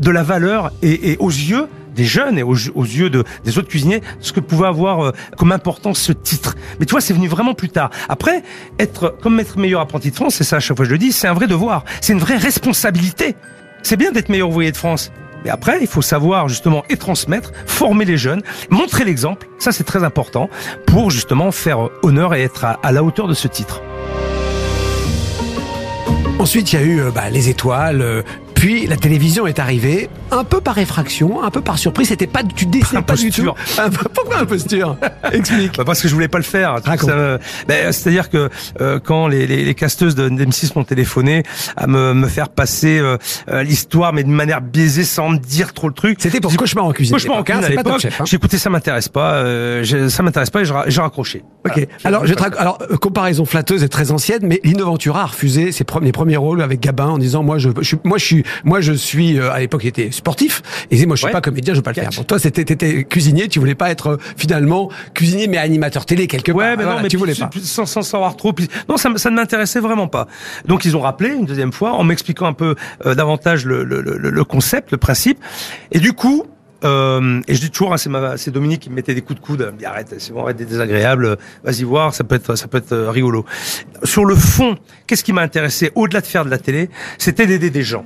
de 0.00 0.10
la 0.10 0.22
valeur 0.22 0.72
et, 0.82 1.16
aux 1.18 1.30
yeux 1.30 1.68
des 1.94 2.04
jeunes 2.04 2.38
et 2.38 2.42
aux, 2.42 2.56
aux 2.74 2.84
yeux 2.84 3.08
de, 3.08 3.24
des 3.44 3.56
autres 3.56 3.68
cuisiniers 3.68 4.02
ce 4.20 4.32
que 4.32 4.40
pouvait 4.40 4.66
avoir 4.66 5.00
euh, 5.00 5.12
comme 5.38 5.52
importance 5.52 5.98
ce 5.98 6.12
titre. 6.12 6.54
Mais 6.78 6.86
tu 6.86 6.90
vois, 6.90 7.00
c'est 7.00 7.14
venu 7.14 7.28
vraiment 7.28 7.54
plus 7.54 7.70
tard. 7.70 7.90
Après, 8.08 8.42
être 8.78 9.16
comme 9.22 9.40
être 9.40 9.58
meilleur 9.58 9.80
apprenti 9.80 10.10
de 10.10 10.14
France, 10.14 10.34
c'est 10.36 10.44
ça 10.44 10.56
à 10.56 10.60
chaque 10.60 10.76
fois 10.76 10.84
que 10.84 10.90
je 10.90 10.94
le 10.94 10.98
dis, 10.98 11.12
c'est 11.12 11.28
un 11.28 11.34
vrai 11.34 11.46
devoir, 11.46 11.84
c'est 12.00 12.12
une 12.12 12.18
vraie 12.18 12.36
responsabilité. 12.36 13.34
C'est 13.82 13.96
bien 13.96 14.12
d'être 14.12 14.28
meilleur 14.28 14.50
ouvrier 14.50 14.72
de 14.72 14.76
France. 14.76 15.10
Mais 15.46 15.52
après, 15.52 15.78
il 15.80 15.86
faut 15.86 16.02
savoir 16.02 16.48
justement 16.48 16.82
et 16.90 16.96
transmettre, 16.96 17.52
former 17.66 18.04
les 18.04 18.16
jeunes, 18.16 18.42
montrer 18.68 19.04
l'exemple. 19.04 19.46
Ça, 19.60 19.70
c'est 19.70 19.84
très 19.84 20.02
important 20.02 20.50
pour 20.88 21.12
justement 21.12 21.52
faire 21.52 21.88
honneur 22.02 22.34
et 22.34 22.42
être 22.42 22.64
à, 22.64 22.90
la 22.90 23.04
hauteur 23.04 23.28
de 23.28 23.34
ce 23.34 23.46
titre. 23.46 23.80
Ensuite, 26.40 26.72
il 26.72 26.80
y 26.80 26.82
a 26.82 26.82
eu 26.82 27.00
euh, 27.00 27.10
bah, 27.12 27.30
les 27.30 27.48
étoiles. 27.48 28.24
Euh, 28.56 28.60
puis 28.60 28.86
la 28.86 28.96
télévision 28.96 29.46
est 29.46 29.58
arrivée, 29.58 30.08
un 30.30 30.44
peu 30.44 30.60
par 30.60 30.78
effraction, 30.78 31.42
un 31.42 31.50
peu 31.50 31.60
par 31.60 31.78
surprise. 31.78 32.08
C'était 32.08 32.26
pas, 32.26 32.42
tu 32.42 32.66
décidais 32.66 33.02
pas 33.02 33.14
du 33.14 33.30
tout. 33.30 33.44
Pourquoi 34.14 34.38
imposture 34.38 34.96
Explique. 35.32 35.76
Bah, 35.76 35.84
parce 35.84 36.00
que 36.00 36.08
je 36.08 36.14
voulais 36.14 36.28
pas 36.28 36.38
le 36.38 36.44
faire. 36.44 36.76
Me- 37.06 37.38
ben, 37.68 37.92
C'est-à-dire 37.92 38.30
que 38.30 38.48
euh, 38.80 38.98
quand 39.02 39.28
les, 39.28 39.46
les, 39.46 39.64
les 39.64 39.74
casteuses 39.74 40.14
de 40.14 40.28
M6 40.28 40.72
m'ont 40.76 40.84
téléphoné 40.84 41.42
à 41.76 41.86
me, 41.86 42.14
me 42.14 42.26
faire 42.28 42.48
passer 42.48 42.98
euh, 42.98 43.16
euh, 43.48 43.62
l'histoire, 43.62 44.12
mais 44.12 44.24
de 44.24 44.28
manière 44.28 44.60
biaisée, 44.60 45.04
sans 45.04 45.30
me 45.30 45.38
dire 45.38 45.72
trop 45.72 45.88
le 45.88 45.94
truc. 45.94 46.18
C'était 46.20 46.40
pour 46.40 46.54
cauchemar 46.56 46.84
en 46.86 46.92
cuisine. 46.92 47.14
Cauchemar 47.14 47.36
en 47.38 47.40
hein, 47.40 47.44
cuisine 47.44 47.64
à 47.64 47.68
l'époque. 47.68 48.06
Hein. 48.18 48.24
Écouté, 48.32 48.58
ça 48.58 48.70
m'intéresse 48.70 49.08
pas. 49.08 49.34
Euh, 49.34 50.08
ça 50.08 50.22
m'intéresse 50.22 50.50
pas 50.50 50.60
et 50.62 50.64
j'ai 50.64 50.72
ra- 50.72 50.84
j'ai 50.86 51.00
raccroché. 51.00 51.42
Ok. 51.66 51.86
Voilà. 52.02 52.18
Alors, 52.18 52.26
je 52.26 52.34
alors 52.58 52.78
euh, 52.90 52.96
comparaison 52.96 53.44
flatteuse 53.44 53.82
et 53.82 53.88
très 53.88 54.10
ancienne, 54.12 54.40
mais 54.42 54.60
Lino 54.62 54.84
Ventura 54.84 55.22
a 55.22 55.26
refusé 55.26 55.72
ses 55.72 55.84
pre- 55.84 56.02
les 56.02 56.12
premiers 56.12 56.36
rôles 56.36 56.62
avec 56.62 56.80
Gabin 56.80 57.06
en 57.08 57.18
disant 57.18 57.42
moi 57.42 57.58
je, 57.58 57.70
je 57.80 57.84
suis- 57.86 57.98
moi 58.04 58.18
je 58.18 58.24
suis 58.24 58.44
moi 58.64 58.80
je 58.80 58.92
suis 58.92 59.38
euh, 59.38 59.52
à 59.52 59.60
l'époque 59.60 59.82
il 59.84 59.88
était 59.88 60.10
sportif 60.10 60.62
et 60.90 61.04
moi 61.06 61.16
je 61.16 61.20
suis 61.20 61.26
Ouais. 61.26 61.32
pas 61.32 61.40
comédien 61.40 61.74
je 61.74 61.78
veux 61.78 61.82
pas 61.82 61.90
le 61.90 61.94
faire. 62.00 62.10
Bon, 62.16 62.22
toi 62.24 62.38
c'était 62.38 62.64
t'étais 62.64 63.04
cuisinier, 63.04 63.48
tu 63.48 63.58
voulais 63.58 63.74
pas 63.74 63.90
être 63.90 64.06
euh, 64.10 64.16
finalement 64.36 64.90
cuisinier 65.14 65.48
mais 65.48 65.58
animateur 65.58 66.06
télé 66.06 66.26
quelque 66.26 66.52
part. 66.52 66.58
Ouais, 66.60 66.76
mais 66.76 66.84
Voilà, 66.84 66.98
non, 66.98 67.02
mais 67.02 67.08
tu 67.08 67.16
voulais 67.16 67.34
pas. 67.34 67.50
sans, 67.62 67.86
sans 67.86 68.02
savoir 68.02 68.36
trop. 68.36 68.54
Non, 68.88 68.96
ça, 68.96 69.10
ça 69.16 69.30
ne 69.30 69.36
m'intéressait 69.36 69.80
vraiment 69.80 70.08
pas. 70.08 70.28
Donc 70.66 70.84
ils 70.84 70.96
ont 70.96 71.00
rappelé 71.00 71.30
une 71.30 71.44
deuxième 71.46 71.72
fois 71.72 71.92
en 71.92 72.04
m'expliquant 72.04 72.46
un 72.46 72.52
peu 72.52 72.74
euh, 73.04 73.14
davantage 73.14 73.64
le, 73.64 73.82
le, 73.84 74.00
le, 74.00 74.16
le 74.18 74.44
concept, 74.44 74.92
le 74.92 74.98
principe. 74.98 75.38
Et 75.92 75.98
du 75.98 76.12
coup. 76.12 76.44
Euh, 76.84 77.40
et 77.48 77.54
je 77.54 77.60
dis 77.60 77.70
toujours, 77.70 77.92
hein, 77.94 77.96
c'est 77.96 78.10
ma- 78.10 78.36
c'est 78.36 78.50
Dominique 78.50 78.82
qui 78.82 78.90
me 78.90 78.94
mettait 78.96 79.14
des 79.14 79.22
coups 79.22 79.40
de 79.40 79.44
coude. 79.44 79.74
Dit 79.78 79.84
arrête, 79.86 80.14
c'est 80.18 80.32
bon, 80.32 80.42
arrête 80.42 80.56
d'être 80.56 80.68
désagréable. 80.68 81.38
Vas-y 81.64 81.84
voir, 81.84 82.12
ça 82.14 82.22
peut 82.24 82.34
être, 82.34 82.54
ça 82.54 82.68
peut 82.68 82.78
être 82.78 82.92
euh, 82.92 83.10
rigolo. 83.10 83.44
Sur 84.04 84.24
le 84.26 84.34
fond, 84.34 84.76
qu'est-ce 85.06 85.24
qui 85.24 85.32
m'a 85.32 85.42
intéressé 85.42 85.90
au-delà 85.94 86.20
de 86.20 86.26
faire 86.26 86.44
de 86.44 86.50
la 86.50 86.58
télé, 86.58 86.90
c'était 87.18 87.46
d'aider 87.46 87.70
des 87.70 87.82
gens. 87.82 88.04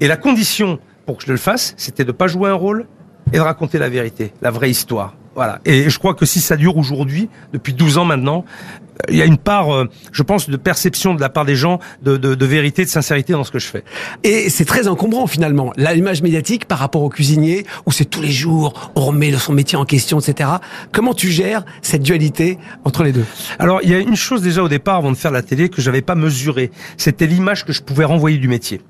Et 0.00 0.08
la 0.08 0.16
condition 0.16 0.78
pour 1.04 1.18
que 1.18 1.24
je 1.26 1.32
le 1.32 1.38
fasse, 1.38 1.74
c'était 1.76 2.04
de 2.04 2.12
pas 2.12 2.26
jouer 2.28 2.48
un 2.48 2.54
rôle 2.54 2.86
et 3.32 3.36
de 3.36 3.42
raconter 3.42 3.78
la 3.78 3.90
vérité, 3.90 4.32
la 4.40 4.50
vraie 4.50 4.70
histoire. 4.70 5.14
Voilà. 5.34 5.60
Et 5.64 5.88
je 5.88 5.98
crois 5.98 6.14
que 6.14 6.26
si 6.26 6.40
ça 6.40 6.56
dure 6.56 6.76
aujourd'hui, 6.76 7.28
depuis 7.52 7.72
12 7.72 7.98
ans 7.98 8.04
maintenant, 8.04 8.44
euh, 8.44 9.04
il 9.08 9.16
y 9.16 9.22
a 9.22 9.24
une 9.24 9.38
part, 9.38 9.74
euh, 9.74 9.88
je 10.12 10.22
pense, 10.22 10.50
de 10.50 10.56
perception 10.56 11.14
de 11.14 11.20
la 11.20 11.28
part 11.28 11.44
des 11.44 11.56
gens 11.56 11.78
de, 12.02 12.16
de, 12.16 12.34
de 12.34 12.46
vérité, 12.46 12.84
de 12.84 12.90
sincérité 12.90 13.32
dans 13.32 13.44
ce 13.44 13.50
que 13.50 13.58
je 13.58 13.66
fais. 13.66 13.84
Et 14.24 14.50
c'est 14.50 14.64
très 14.64 14.88
encombrant 14.88 15.26
finalement, 15.26 15.72
l'image 15.76 16.22
médiatique 16.22 16.64
par 16.64 16.78
rapport 16.78 17.02
au 17.02 17.08
cuisinier, 17.08 17.64
où 17.86 17.92
c'est 17.92 18.04
tous 18.04 18.22
les 18.22 18.32
jours, 18.32 18.92
on 18.96 19.02
remet 19.02 19.32
son 19.32 19.52
métier 19.52 19.78
en 19.78 19.84
question, 19.84 20.18
etc. 20.18 20.50
Comment 20.92 21.14
tu 21.14 21.30
gères 21.30 21.64
cette 21.82 22.02
dualité 22.02 22.58
entre 22.84 23.04
les 23.04 23.12
deux? 23.12 23.24
Alors, 23.58 23.80
il 23.82 23.90
y 23.90 23.94
a 23.94 23.98
une 23.98 24.16
chose 24.16 24.42
déjà 24.42 24.62
au 24.62 24.68
départ, 24.68 24.96
avant 24.96 25.12
de 25.12 25.16
faire 25.16 25.30
la 25.30 25.42
télé, 25.42 25.68
que 25.68 25.80
j'avais 25.80 26.02
pas 26.02 26.14
mesurée. 26.14 26.70
C'était 26.96 27.26
l'image 27.26 27.64
que 27.64 27.72
je 27.72 27.82
pouvais 27.82 28.04
renvoyer 28.04 28.38
du 28.38 28.48
métier. 28.48 28.80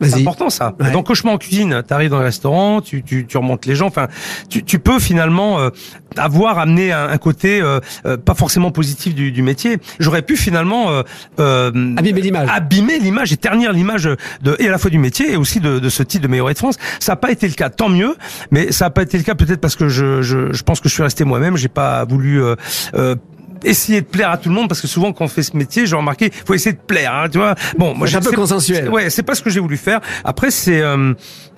C'est 0.00 0.20
important 0.20 0.50
ça. 0.50 0.74
Ouais. 0.80 0.90
Dans 0.92 1.02
Cauchemar 1.02 1.34
en 1.34 1.38
cuisine, 1.38 1.82
tu 1.86 1.94
arrives 1.94 2.10
dans 2.10 2.18
le 2.18 2.24
restaurant, 2.24 2.80
tu, 2.80 3.02
tu, 3.02 3.26
tu 3.26 3.36
remontes 3.36 3.66
les 3.66 3.74
gens. 3.74 3.86
Enfin, 3.86 4.08
tu, 4.48 4.62
tu 4.62 4.78
peux 4.78 4.98
finalement 4.98 5.58
euh, 5.60 5.70
avoir 6.16 6.58
amené 6.58 6.92
un, 6.92 7.08
un 7.08 7.18
côté 7.18 7.60
euh, 7.60 7.80
euh, 8.06 8.16
pas 8.16 8.34
forcément 8.34 8.70
positif 8.70 9.14
du, 9.14 9.32
du 9.32 9.42
métier. 9.42 9.78
J'aurais 9.98 10.22
pu 10.22 10.36
finalement 10.36 10.90
euh, 10.90 11.02
euh, 11.40 11.94
Abîmer 11.96 12.20
l'image. 12.20 12.48
abîmer 12.52 12.98
l'image 12.98 13.32
et 13.32 13.36
ternir 13.36 13.72
l'image 13.72 14.08
de 14.42 14.56
et 14.58 14.68
à 14.68 14.70
la 14.70 14.78
fois 14.78 14.90
du 14.90 14.98
métier 14.98 15.32
et 15.32 15.36
aussi 15.36 15.60
de, 15.60 15.78
de 15.78 15.88
ce 15.88 16.02
titre 16.02 16.22
de 16.22 16.28
meilleur 16.28 16.48
de 16.48 16.54
France. 16.58 16.76
Ça 17.00 17.12
n'a 17.12 17.16
pas 17.16 17.30
été 17.30 17.46
le 17.48 17.54
cas, 17.54 17.68
tant 17.70 17.88
mieux. 17.88 18.16
Mais 18.50 18.72
ça 18.72 18.86
n'a 18.86 18.90
pas 18.90 19.02
été 19.02 19.18
le 19.18 19.24
cas 19.24 19.34
peut-être 19.34 19.60
parce 19.60 19.76
que 19.76 19.88
je, 19.88 20.22
je, 20.22 20.52
je 20.52 20.62
pense 20.62 20.80
que 20.80 20.88
je 20.88 20.94
suis 20.94 21.02
resté 21.02 21.24
moi-même. 21.24 21.56
J'ai 21.56 21.68
pas 21.68 22.04
voulu 22.04 22.42
euh, 22.42 22.54
euh, 22.94 23.16
essayer 23.64 24.00
de 24.00 24.06
plaire 24.06 24.30
à 24.30 24.38
tout 24.38 24.48
le 24.48 24.54
monde 24.54 24.68
parce 24.68 24.80
que 24.80 24.86
souvent 24.86 25.12
quand 25.12 25.24
on 25.24 25.28
fait 25.28 25.42
ce 25.42 25.56
métier, 25.56 25.86
j'ai 25.86 25.96
remarqué, 25.96 26.30
faut 26.46 26.54
essayer 26.54 26.74
de 26.74 26.80
plaire, 26.80 27.14
hein, 27.14 27.28
tu 27.30 27.38
vois. 27.38 27.54
Bon, 27.76 27.94
moi, 27.94 28.06
j'ai 28.06 28.16
un 28.16 28.20
peu 28.20 28.32
consensuel. 28.32 28.88
Ouais, 28.88 29.10
c'est 29.10 29.22
pas 29.22 29.34
ce 29.34 29.42
que 29.42 29.50
j'ai 29.50 29.60
voulu 29.60 29.76
faire. 29.76 30.00
Après, 30.24 30.50
c'est 30.50 30.80
euh, 30.80 31.14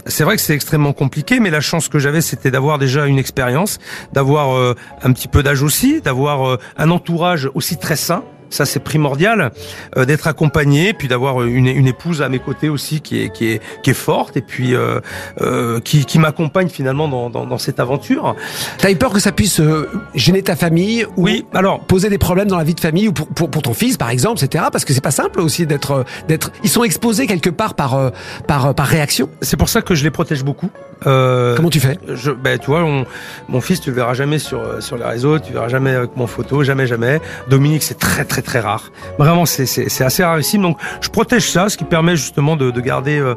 c'est 0.07 0.25
vrai 0.25 0.37
que 0.37 0.42
c'est 0.42 0.54
extrêmement 0.54 0.92
compliqué, 0.92 1.40
mais 1.40 1.50
la 1.50 1.61
chance 1.61 1.88
que 1.88 1.99
j'avais, 1.99 2.21
c'était 2.21 2.50
d'avoir 2.50 2.78
déjà 2.78 3.07
une 3.07 3.19
expérience, 3.19 3.78
d'avoir 4.12 4.57
euh, 4.57 4.75
un 5.02 5.12
petit 5.12 5.28
peu 5.28 5.42
d'âge 5.42 5.62
aussi, 5.62 6.00
d'avoir 6.00 6.49
euh, 6.49 6.59
un 6.76 6.90
entourage 6.90 7.50
aussi 7.54 7.76
très 7.76 7.97
sain 7.97 8.25
ça 8.50 8.66
c'est 8.66 8.80
primordial 8.80 9.52
euh, 9.97 10.04
d'être 10.04 10.26
accompagné, 10.26 10.92
puis 10.92 11.09
d'avoir 11.09 11.42
une, 11.42 11.66
une, 11.66 11.87
épouse 11.87 12.23
à 12.23 12.28
mes 12.28 12.38
côtés 12.38 12.69
aussi 12.69 13.00
qui 13.00 13.23
est 13.23 13.30
qui 13.30 13.52
est 13.52 13.62
qui 13.83 13.90
est 13.90 13.95
forte 13.95 14.37
et 14.37 14.42
puis 14.42 14.75
euh, 14.75 15.00
euh, 15.40 15.80
qui, 15.80 16.04
qui 16.04 16.19
m'accompagne 16.19 16.69
finalement 16.69 17.09
dans, 17.09 17.30
dans, 17.30 17.47
dans, 17.47 17.59
cette 17.59 17.80
aventure. 17.80 18.35
T'as 18.78 18.90
eu 18.90 18.97
peur 18.97 19.12
que 19.12 19.21
ça 19.21 19.33
puisse 19.33 19.61
euh, 19.61 19.88
gêner 20.14 20.42
ta 20.42 20.57
famille 20.57 21.04
ou 21.16 21.25
oui, 21.25 21.45
alors 21.54 21.80
poser 21.80 22.09
des 22.09 22.19
problèmes 22.19 22.49
dans 22.49 22.59
la 22.59 22.64
vie 22.64 22.75
de 22.75 22.80
famille 22.80 23.09
ou 23.09 23.12
pour, 23.12 23.28
pour, 23.28 23.50
pour 23.50 23.62
ton 23.62 23.75
fils 23.75 23.97
par 23.97 24.11
exemple, 24.11 24.42
etc. 24.42 24.64
Parce 24.73 24.85
que 24.85 24.92
c'est 24.92 25.00
pas 25.00 25.11
simple 25.11 25.40
aussi 25.40 25.66
d'être 25.66 26.04
d'être 26.28 26.52
ils 26.62 26.71
sont 26.71 26.85
exposés 26.85 27.26
quelque 27.26 27.50
part 27.50 27.75
par 27.75 27.95
euh, 27.95 28.11
par 28.47 28.75
par 28.75 28.87
réaction. 28.87 29.28
C'est 29.40 29.57
pour 29.57 29.69
ça 29.69 29.83
que 29.83 29.95
je 29.95 30.04
les 30.04 30.11
protège 30.11 30.45
beaucoup. 30.45 30.71
Comment 31.02 31.71
tu 31.71 31.80
fais 31.80 31.99
je, 32.09 32.30
ben, 32.30 32.59
tu 32.59 32.66
vois, 32.66 32.83
on, 32.83 33.04
mon 33.49 33.61
fils, 33.61 33.80
tu 33.80 33.90
le 33.90 33.97
verras 33.97 34.14
jamais 34.14 34.38
sur 34.38 34.83
sur 34.83 34.97
les 34.97 35.04
réseaux, 35.04 35.38
tu 35.38 35.52
verras 35.52 35.69
jamais 35.69 35.95
avec 35.95 36.16
mon 36.16 36.26
photo, 36.26 36.62
jamais 36.62 36.87
jamais. 36.87 37.21
Dominique, 37.49 37.83
c'est 37.83 37.99
très 37.99 38.25
très 38.25 38.42
très 38.42 38.61
rare. 38.61 38.92
Vraiment, 39.19 39.47
c'est 39.47 40.02
assez 40.02 40.25
rarissime. 40.25 40.62
Donc, 40.62 40.78
je 41.00 41.09
protège 41.09 41.50
ça, 41.50 41.69
ce 41.69 41.76
qui 41.76 41.85
permet 41.85 42.16
justement 42.16 42.57
de, 42.57 42.71
de 42.71 42.80
garder 42.80 43.19
euh, 43.19 43.35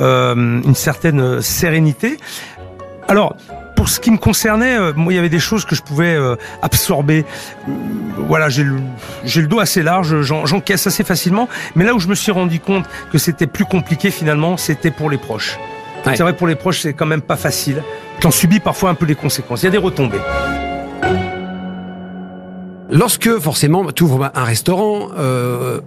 euh, 0.00 0.34
une 0.34 0.74
certaine 0.74 1.40
sérénité. 1.40 2.18
Alors, 3.08 3.36
pour 3.76 3.88
ce 3.88 4.00
qui 4.00 4.10
me 4.10 4.16
concernait, 4.16 4.76
euh, 4.76 4.92
moi, 4.96 5.12
il 5.12 5.16
y 5.16 5.18
avait 5.18 5.28
des 5.28 5.38
choses 5.38 5.64
que 5.64 5.76
je 5.76 5.82
pouvais 5.82 6.14
euh, 6.14 6.34
absorber. 6.62 7.24
Voilà, 8.16 8.48
j'ai 8.48 8.64
le, 8.64 8.78
j'ai 9.24 9.42
le 9.42 9.46
dos 9.46 9.60
assez 9.60 9.82
large, 9.82 10.22
j'encaisse 10.22 10.86
assez 10.86 11.04
facilement. 11.04 11.48
Mais 11.76 11.84
là 11.84 11.94
où 11.94 12.00
je 12.00 12.08
me 12.08 12.14
suis 12.14 12.32
rendu 12.32 12.58
compte 12.58 12.86
que 13.12 13.18
c'était 13.18 13.46
plus 13.46 13.64
compliqué 13.64 14.10
finalement, 14.10 14.56
c'était 14.56 14.90
pour 14.90 15.10
les 15.10 15.18
proches. 15.18 15.58
Ouais. 16.06 16.16
C'est 16.16 16.22
vrai, 16.22 16.36
pour 16.36 16.46
les 16.46 16.54
proches, 16.54 16.80
c'est 16.80 16.92
quand 16.92 17.06
même 17.06 17.22
pas 17.22 17.36
facile. 17.36 17.82
T'en 18.20 18.30
subis 18.30 18.60
parfois 18.60 18.90
un 18.90 18.94
peu 18.94 19.06
les 19.06 19.14
conséquences. 19.14 19.62
Il 19.62 19.66
y 19.66 19.68
a 19.68 19.72
des 19.72 19.78
retombées. 19.78 20.20
Lorsque 22.90 23.38
forcément 23.38 23.84
tu 23.92 24.04
ouvres 24.04 24.30
un 24.32 24.44
restaurant, 24.44 25.08
euh, 25.18 25.80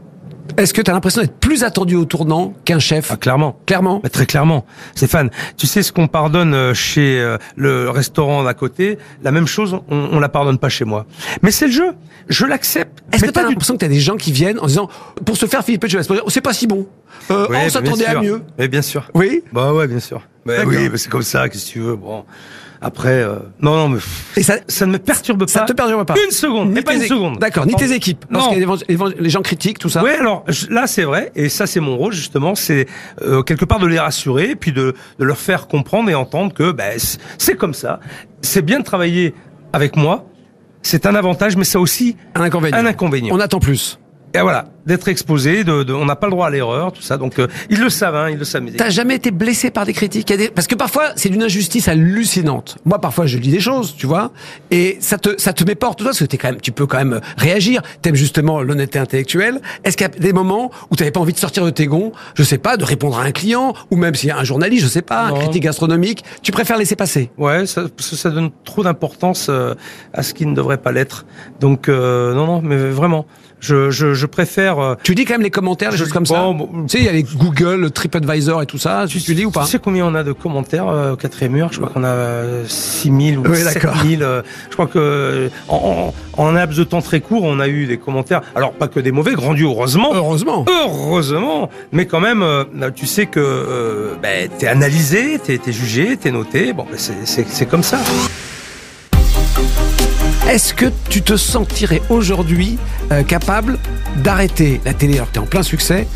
est-ce 0.57 0.73
que 0.73 0.81
tu 0.81 0.91
as 0.91 0.93
l'impression 0.93 1.21
d'être 1.21 1.37
plus 1.39 1.63
attendu 1.63 1.95
au 1.95 2.05
tournant 2.05 2.53
qu'un 2.65 2.79
chef 2.79 3.09
ah, 3.11 3.17
Clairement. 3.17 3.59
Clairement 3.65 3.99
bah, 4.01 4.09
Très 4.09 4.25
clairement. 4.25 4.65
Stéphane, 4.95 5.29
tu 5.57 5.67
sais 5.67 5.83
ce 5.83 5.91
qu'on 5.91 6.07
pardonne 6.07 6.53
euh, 6.53 6.73
chez 6.73 7.19
euh, 7.19 7.37
le 7.55 7.89
restaurant 7.89 8.43
d'à 8.43 8.53
côté, 8.53 8.97
la 9.23 9.31
même 9.31 9.47
chose, 9.47 9.79
on, 9.89 10.09
on 10.11 10.19
la 10.19 10.29
pardonne 10.29 10.57
pas 10.57 10.69
chez 10.69 10.85
moi. 10.85 11.05
Mais 11.41 11.51
c'est 11.51 11.67
le 11.67 11.71
jeu, 11.71 11.91
je 12.27 12.45
l'accepte. 12.45 13.03
Est-ce 13.11 13.25
que 13.25 13.31
tu 13.31 13.39
as 13.39 13.43
l'impression 13.43 13.73
que 13.73 13.79
tu 13.79 13.85
as 13.85 13.89
des 13.89 13.99
gens 13.99 14.15
qui 14.15 14.31
viennent 14.31 14.59
en 14.59 14.67
disant, 14.67 14.89
pour 15.25 15.37
se 15.37 15.45
faire 15.45 15.63
Philippe 15.63 15.83
Etchebest, 15.83 16.11
c'est 16.27 16.41
pas 16.41 16.53
si 16.53 16.67
bon, 16.67 16.87
euh, 17.31 17.47
oui, 17.49 17.57
on 17.65 17.69
s'attendait 17.69 18.05
à 18.05 18.21
mieux 18.21 18.41
Mais 18.57 18.67
bien 18.67 18.81
sûr. 18.81 19.09
Oui 19.13 19.43
Bah 19.51 19.73
ouais, 19.73 19.87
bien 19.87 19.99
sûr. 19.99 20.21
Bah, 20.45 20.53
oui, 20.65 20.89
c'est 20.95 21.09
comme 21.09 21.21
ça, 21.21 21.49
qu'est-ce 21.49 21.67
que 21.67 21.71
tu 21.71 21.79
veux. 21.79 21.95
Bon. 21.95 22.25
Après, 22.81 23.09
euh, 23.21 23.35
non, 23.61 23.75
non, 23.75 23.89
mais 23.89 23.99
et 24.37 24.43
ça, 24.43 24.55
ça 24.67 24.85
ne 24.85 24.93
me 24.93 24.99
perturbe 24.99 25.39
pas. 25.39 25.47
Ça 25.47 25.61
te 25.61 25.73
perturbe 25.73 26.05
pas. 26.05 26.15
Une 26.23 26.31
seconde, 26.31 26.73
ni 26.73 26.81
pas 26.81 26.93
une 26.93 27.01
seconde. 27.01 27.37
D'accord, 27.37 27.65
ni 27.65 27.75
tes 27.75 27.91
équipes. 27.91 28.25
Non. 28.29 28.51
les 29.19 29.29
gens 29.29 29.41
critiquent 29.41 29.79
tout 29.79 29.89
ça. 29.89 30.01
Oui, 30.01 30.11
alors 30.11 30.45
là, 30.69 30.87
c'est 30.87 31.03
vrai, 31.03 31.31
et 31.35 31.49
ça, 31.49 31.67
c'est 31.67 31.81
mon 31.81 31.97
rôle 31.97 32.13
justement, 32.13 32.55
c'est 32.55 32.87
euh, 33.21 33.43
quelque 33.43 33.65
part 33.65 33.79
de 33.79 33.87
les 33.87 33.99
rassurer, 33.99 34.55
puis 34.55 34.71
de, 34.71 34.95
de 35.19 35.25
leur 35.25 35.37
faire 35.37 35.67
comprendre 35.67 36.09
et 36.09 36.15
entendre 36.15 36.53
que 36.53 36.71
ben, 36.71 36.97
c'est 37.37 37.55
comme 37.55 37.73
ça. 37.73 37.99
C'est 38.41 38.61
bien 38.61 38.79
de 38.79 38.85
travailler 38.85 39.33
avec 39.73 39.97
moi. 39.97 40.25
C'est 40.81 41.05
un 41.05 41.15
avantage, 41.15 41.57
mais 41.57 41.65
c'est 41.65 41.77
aussi 41.77 42.15
un 42.35 42.41
inconvénient. 42.41 42.77
Un 42.77 42.85
inconvénient. 42.85 43.35
On 43.35 43.39
attend 43.41 43.59
plus. 43.59 43.99
Et 44.33 44.39
voilà, 44.39 44.65
d'être 44.89 45.07
exposé, 45.07 45.63
de, 45.63 45.83
de 45.83 45.93
on 45.93 46.05
n'a 46.05 46.15
pas 46.15 46.27
le 46.27 46.31
droit 46.31 46.47
à 46.47 46.49
l'erreur, 46.49 46.91
tout 46.91 47.01
ça. 47.01 47.17
Donc 47.17 47.39
euh, 47.39 47.47
ils 47.69 47.79
le 47.79 47.89
savent, 47.89 48.15
hein, 48.15 48.29
ils 48.29 48.37
le 48.37 48.43
savent. 48.43 48.65
T'as 48.75 48.89
jamais 48.89 49.15
été 49.15 49.31
blessé 49.31 49.71
par 49.71 49.85
des 49.85 49.93
critiques? 49.93 50.27
Des... 50.27 50.49
Parce 50.49 50.67
que 50.67 50.75
parfois 50.75 51.11
c'est 51.15 51.29
d'une 51.29 51.43
injustice 51.43 51.87
hallucinante. 51.87 52.77
Moi 52.85 52.99
parfois 52.99 53.25
je 53.25 53.37
dis 53.37 53.51
des 53.51 53.59
choses, 53.59 53.95
tu 53.95 54.07
vois, 54.07 54.31
et 54.71 54.97
ça 54.99 55.17
te 55.17 55.39
ça 55.39 55.53
te 55.53 55.63
met 55.63 55.75
porte 55.75 55.99
toi 55.99 56.07
parce 56.07 56.19
que 56.19 56.25
t'es 56.25 56.37
quand 56.37 56.49
même, 56.49 56.61
tu 56.61 56.71
peux 56.71 56.87
quand 56.87 56.97
même 56.97 57.21
réagir. 57.37 57.81
T'aimes 58.01 58.15
justement 58.15 58.61
l'honnêteté 58.61 58.99
intellectuelle. 58.99 59.61
Est-ce 59.83 59.95
qu'il 59.95 60.07
y 60.07 60.09
a 60.09 60.19
des 60.19 60.33
moments 60.33 60.71
où 60.91 60.95
t'avais 60.95 61.11
pas 61.11 61.19
envie 61.19 61.33
de 61.33 61.37
sortir 61.37 61.63
de 61.63 61.69
tes 61.69 61.85
gonds, 61.85 62.11
je 62.33 62.43
sais 62.43 62.57
pas, 62.57 62.75
de 62.75 62.83
répondre 62.83 63.19
à 63.19 63.23
un 63.23 63.31
client 63.31 63.73
ou 63.91 63.95
même 63.95 64.15
s'il 64.15 64.29
y 64.29 64.31
a 64.31 64.37
un 64.37 64.43
journaliste, 64.43 64.83
je 64.83 64.89
sais 64.89 65.01
pas, 65.01 65.27
un 65.27 65.33
critique 65.33 65.63
gastronomique, 65.63 66.23
tu 66.41 66.51
préfères 66.51 66.77
laisser 66.77 66.95
passer? 66.95 67.29
Ouais, 67.37 67.65
ça, 67.65 67.83
parce 67.95 68.09
que 68.09 68.15
ça 68.15 68.31
donne 68.31 68.49
trop 68.63 68.83
d'importance 68.83 69.47
euh, 69.49 69.75
à 70.13 70.23
ce 70.23 70.33
qui 70.33 70.45
ne 70.45 70.55
devrait 70.55 70.77
pas 70.77 70.91
l'être. 70.91 71.25
Donc 71.59 71.89
euh, 71.89 72.33
non 72.33 72.47
non, 72.47 72.61
mais 72.61 72.77
vraiment. 72.77 73.25
Je, 73.59 73.91
je, 73.91 74.13
je, 74.13 74.25
préfère. 74.25 74.78
Euh, 74.81 74.95
tu 75.03 75.15
dis 75.15 75.25
quand 75.25 75.35
même 75.35 75.41
les 75.41 75.49
commentaires, 75.49 75.91
des 75.91 75.97
choses 75.97 76.11
comme 76.11 76.23
bon, 76.23 76.57
ça. 76.57 76.65
tu 76.87 76.89
sais, 76.89 76.97
il 76.99 77.05
y 77.05 77.09
a 77.09 77.11
les 77.11 77.23
Google, 77.23 77.91
TripAdvisor 77.91 78.61
et 78.61 78.65
tout 78.65 78.77
ça. 78.77 79.05
Tu, 79.07 79.19
tu 79.19 79.35
dis 79.35 79.45
ou 79.45 79.51
pas 79.51 79.63
Tu 79.63 79.71
sais 79.71 79.79
combien 79.79 80.05
on 80.05 80.15
a 80.15 80.23
de 80.23 80.31
commentaires 80.31 80.87
euh, 80.87 81.13
au 81.13 81.15
quatrième 81.15 81.53
mur? 81.53 81.69
Je 81.71 81.77
crois 81.79 81.89
qu'on 81.89 82.03
a 82.03 82.43
6000 82.67 83.39
ou 83.39 83.43
oui, 83.47 83.57
7000. 83.57 84.23
Euh, 84.23 84.41
je 84.69 84.73
crois 84.73 84.87
que 84.87 85.49
en, 85.67 86.13
en, 86.37 86.41
en, 86.43 86.47
un 86.47 86.53
laps 86.53 86.77
de 86.77 86.83
temps 86.83 87.01
très 87.01 87.19
court, 87.21 87.43
on 87.43 87.59
a 87.59 87.67
eu 87.67 87.85
des 87.85 87.97
commentaires. 87.97 88.41
Alors 88.55 88.73
pas 88.73 88.87
que 88.87 88.99
des 88.99 89.11
mauvais, 89.11 89.33
grandus 89.33 89.65
heureusement. 89.65 90.11
Heureusement. 90.13 90.65
Heureusement. 90.67 91.69
Mais 91.91 92.05
quand 92.05 92.19
même, 92.19 92.41
euh, 92.43 92.63
tu 92.95 93.05
sais 93.05 93.25
que 93.25 93.39
euh, 93.39 94.15
ben, 94.21 94.49
t'es 94.57 94.67
analysé, 94.67 95.39
t'es 95.39 95.59
es 95.65 95.71
jugé, 95.71 96.17
t'es 96.17 96.31
noté. 96.31 96.73
Bon, 96.73 96.85
ben, 96.89 96.97
c'est 96.97 97.65
comme 97.65 97.83
ça. 97.83 97.99
Est-ce 100.49 100.73
que 100.73 100.87
tu 101.11 101.21
te 101.21 101.37
sentirais 101.37 102.01
aujourd'hui 102.09 102.79
euh, 103.11 103.21
capable 103.21 103.77
d'arrêter 104.23 104.81
la 104.83 104.95
télé 104.95 105.17
alors 105.17 105.27
que 105.27 105.33
tu 105.33 105.39
es 105.39 105.43
en 105.43 105.45
plein 105.45 105.61
succès 105.61 106.07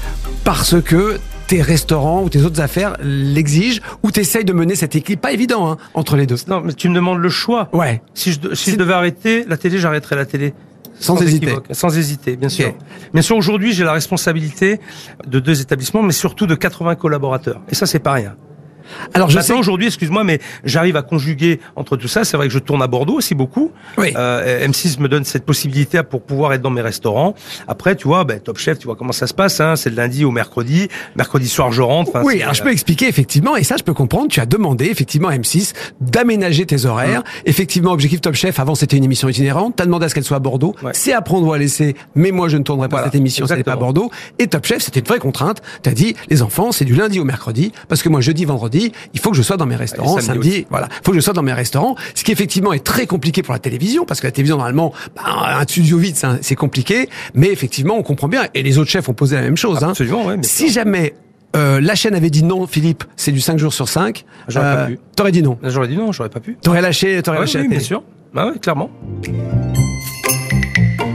parce 0.43 0.81
que 0.81 1.19
tes 1.45 1.61
restaurants 1.61 2.23
ou 2.23 2.29
tes 2.29 2.41
autres 2.41 2.59
affaires 2.59 2.97
l'exigent 2.99 3.79
ou 4.01 4.09
tu 4.09 4.21
essayes 4.21 4.43
de 4.43 4.51
mener 4.51 4.73
cet 4.73 4.95
équilibre? 4.95 5.21
Pas 5.21 5.33
évident 5.33 5.69
hein, 5.69 5.77
entre 5.93 6.15
les 6.15 6.25
deux 6.25 6.37
Non, 6.47 6.61
mais 6.61 6.73
tu 6.73 6.89
me 6.89 6.95
demandes 6.95 7.19
le 7.19 7.29
choix. 7.29 7.69
Ouais. 7.73 8.01
Si 8.15 8.31
je, 8.31 8.55
si 8.55 8.71
je 8.71 8.75
devais 8.75 8.93
arrêter 8.93 9.45
la 9.47 9.55
télé, 9.55 9.77
j'arrêterais 9.77 10.15
la 10.15 10.25
télé. 10.25 10.55
Sans, 10.99 11.15
sans 11.15 11.21
hésiter. 11.21 11.45
Équivoque. 11.45 11.67
Sans 11.69 11.95
hésiter, 11.95 12.35
bien 12.35 12.49
sûr. 12.49 12.73
Bien 13.13 13.21
sûr, 13.21 13.37
aujourd'hui, 13.37 13.71
j'ai 13.71 13.83
la 13.83 13.93
responsabilité 13.93 14.79
de 15.27 15.39
deux 15.39 15.61
établissements, 15.61 16.01
mais 16.01 16.11
surtout 16.11 16.47
de 16.47 16.55
80 16.55 16.95
collaborateurs. 16.95 17.61
Et 17.69 17.75
ça, 17.75 17.85
c'est 17.85 17.99
pas 17.99 18.13
rien. 18.13 18.35
Alors 19.13 19.29
je 19.29 19.37
Maintenant, 19.43 19.59
aujourd'hui, 19.59 19.87
excuse-moi, 19.87 20.23
mais 20.23 20.39
j'arrive 20.63 20.95
à 20.95 21.01
conjuguer 21.01 21.59
entre 21.75 21.97
tout 21.97 22.07
ça. 22.07 22.23
C'est 22.23 22.37
vrai 22.37 22.47
que 22.47 22.53
je 22.53 22.59
tourne 22.59 22.81
à 22.81 22.87
Bordeaux 22.87 23.15
aussi 23.15 23.35
beaucoup. 23.35 23.71
Oui. 23.97 24.13
Euh, 24.15 24.65
M6 24.67 25.01
me 25.01 25.09
donne 25.09 25.25
cette 25.25 25.45
possibilité 25.45 26.01
pour 26.03 26.21
pouvoir 26.21 26.53
être 26.53 26.61
dans 26.61 26.69
mes 26.69 26.81
restaurants. 26.81 27.35
Après, 27.67 27.95
tu 27.95 28.07
vois, 28.07 28.23
ben, 28.23 28.39
Top 28.39 28.57
Chef, 28.57 28.79
tu 28.79 28.85
vois 28.85 28.95
comment 28.95 29.11
ça 29.11 29.27
se 29.27 29.33
passe. 29.33 29.59
Hein, 29.59 29.75
c'est 29.75 29.89
le 29.89 29.97
lundi 29.97 30.23
au 30.23 30.31
mercredi. 30.31 30.87
Mercredi 31.15 31.49
soir, 31.49 31.71
je 31.71 31.81
rentre. 31.81 32.11
Oui, 32.23 32.41
alors 32.41 32.53
je 32.53 32.63
peux 32.63 32.71
expliquer 32.71 33.07
effectivement, 33.07 33.55
et 33.57 33.63
ça, 33.63 33.75
je 33.77 33.83
peux 33.83 33.93
comprendre. 33.93 34.27
Tu 34.29 34.39
as 34.39 34.45
demandé 34.45 34.85
effectivement 34.85 35.27
à 35.27 35.35
M6 35.35 35.73
d'aménager 35.99 36.65
tes 36.65 36.85
horaires. 36.85 37.21
Mmh. 37.21 37.47
Effectivement, 37.47 37.91
objectif 37.91 38.21
Top 38.21 38.35
Chef. 38.35 38.59
Avant, 38.59 38.75
c'était 38.75 38.97
une 38.97 39.03
émission 39.03 39.27
itinérante. 39.27 39.75
T'as 39.75 39.85
demandé 39.85 40.05
à 40.05 40.09
ce 40.09 40.15
qu'elle 40.15 40.23
soit 40.23 40.37
à 40.37 40.39
Bordeaux. 40.39 40.75
Ouais. 40.83 40.91
C'est 40.93 41.13
à 41.13 41.21
prendre 41.21 41.47
ou 41.47 41.53
à 41.53 41.57
laisser. 41.57 41.95
Mais 42.15 42.31
moi, 42.31 42.47
je 42.47 42.57
ne 42.57 42.63
tournerai 42.63 42.87
pas 42.87 42.97
Voilà, 42.97 43.07
cette 43.07 43.15
émission. 43.15 43.45
Si 43.45 43.51
exactement. 43.51 43.75
pas 43.75 43.79
à 43.79 43.83
Bordeaux. 43.83 44.11
Et 44.39 44.47
Top 44.47 44.65
Chef, 44.65 44.81
c'était 44.81 45.01
une 45.01 45.07
vraie 45.07 45.19
contrainte. 45.19 45.61
T'as 45.81 45.91
dit, 45.91 46.15
les 46.29 46.41
enfants, 46.41 46.71
c'est 46.71 46.85
du 46.85 46.95
lundi 46.95 47.19
au 47.19 47.25
mercredi, 47.25 47.71
parce 47.89 48.01
que 48.01 48.09
moi, 48.09 48.21
jeudi, 48.21 48.45
vendredi, 48.45 48.72
il 49.13 49.19
faut 49.19 49.31
que 49.31 49.37
je 49.37 49.41
sois 49.41 49.57
dans 49.57 49.65
mes 49.65 49.75
restaurants. 49.75 50.19
samedi 50.19 50.65
voilà, 50.69 50.87
faut 51.03 51.11
que 51.11 51.17
je 51.17 51.21
sois 51.21 51.33
dans 51.33 51.41
mes 51.43 51.53
restaurants. 51.53 51.95
Ce 52.15 52.23
qui 52.23 52.31
effectivement 52.31 52.73
est 52.73 52.83
très 52.83 53.05
compliqué 53.07 53.43
pour 53.43 53.53
la 53.53 53.59
télévision, 53.59 54.05
parce 54.05 54.19
que 54.21 54.27
la 54.27 54.31
télévision 54.31 54.57
normalement, 54.57 54.93
bah, 55.15 55.57
un 55.59 55.63
studio 55.63 55.97
vide, 55.97 56.15
c'est 56.41 56.55
compliqué. 56.55 57.09
Mais 57.33 57.47
effectivement, 57.49 57.95
on 57.97 58.03
comprend 58.03 58.27
bien. 58.27 58.47
Et 58.53 58.63
les 58.63 58.77
autres 58.77 58.89
chefs 58.89 59.07
ont 59.09 59.13
posé 59.13 59.35
la 59.35 59.41
même 59.41 59.57
chose. 59.57 59.83
hein. 59.83 59.89
Absolument, 59.89 60.25
ouais, 60.25 60.37
mais 60.37 60.43
Si 60.43 60.69
jamais 60.71 61.13
euh, 61.55 61.79
la 61.81 61.95
chaîne 61.95 62.15
avait 62.15 62.29
dit 62.31 62.43
non, 62.43 62.65
Philippe, 62.67 63.03
c'est 63.15 63.31
du 63.31 63.39
5 63.41 63.59
jours 63.59 63.73
sur 63.73 63.87
5, 63.87 64.25
J'aurais 64.47 64.75
pas 64.75 64.85
pu. 64.87 64.99
t'aurais 65.15 65.31
dit 65.31 65.43
non. 65.43 65.57
J'aurais 65.63 65.87
dit 65.87 65.95
non, 65.97 66.11
j'aurais 66.11 66.29
pas 66.29 66.39
pu. 66.39 66.57
T'aurais 66.61 66.81
lâché, 66.81 67.21
t'aurais 67.21 67.37
Ouais, 67.37 67.43
lâché 67.43 67.59
oui, 67.59 67.63
la 67.65 67.69
bien 67.69 67.77
télé. 67.77 67.87
sûr. 67.87 68.03
Bah 68.33 68.47
ouais, 68.47 68.57
clairement. 68.59 68.89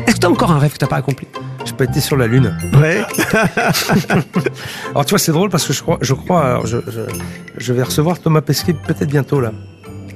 Est-ce 0.06 0.14
que 0.14 0.20
t'as 0.20 0.28
encore 0.28 0.52
un 0.52 0.58
rêve 0.58 0.72
que 0.72 0.78
t'as 0.78 0.86
pas 0.86 0.96
accompli? 0.96 1.26
J'ai 1.68 1.75
pas 1.75 1.84
été 1.84 2.00
sur 2.00 2.16
la 2.16 2.26
lune. 2.26 2.56
Ouais. 2.80 3.02
Alors 4.90 5.04
tu 5.04 5.10
vois, 5.10 5.18
c'est 5.18 5.32
drôle 5.32 5.50
parce 5.50 5.66
que 5.66 5.75
je 5.75 5.82
crois, 5.82 5.98
je 6.00 6.14
crois, 6.14 6.46
alors, 6.46 6.66
je, 6.66 6.78
je, 6.87 7.00
je 7.58 7.72
vais 7.75 7.82
recevoir 7.82 8.18
Thomas 8.20 8.40
Pesquet 8.40 8.72
peut-être 8.72 9.10
bientôt 9.10 9.38
là. 9.40 9.52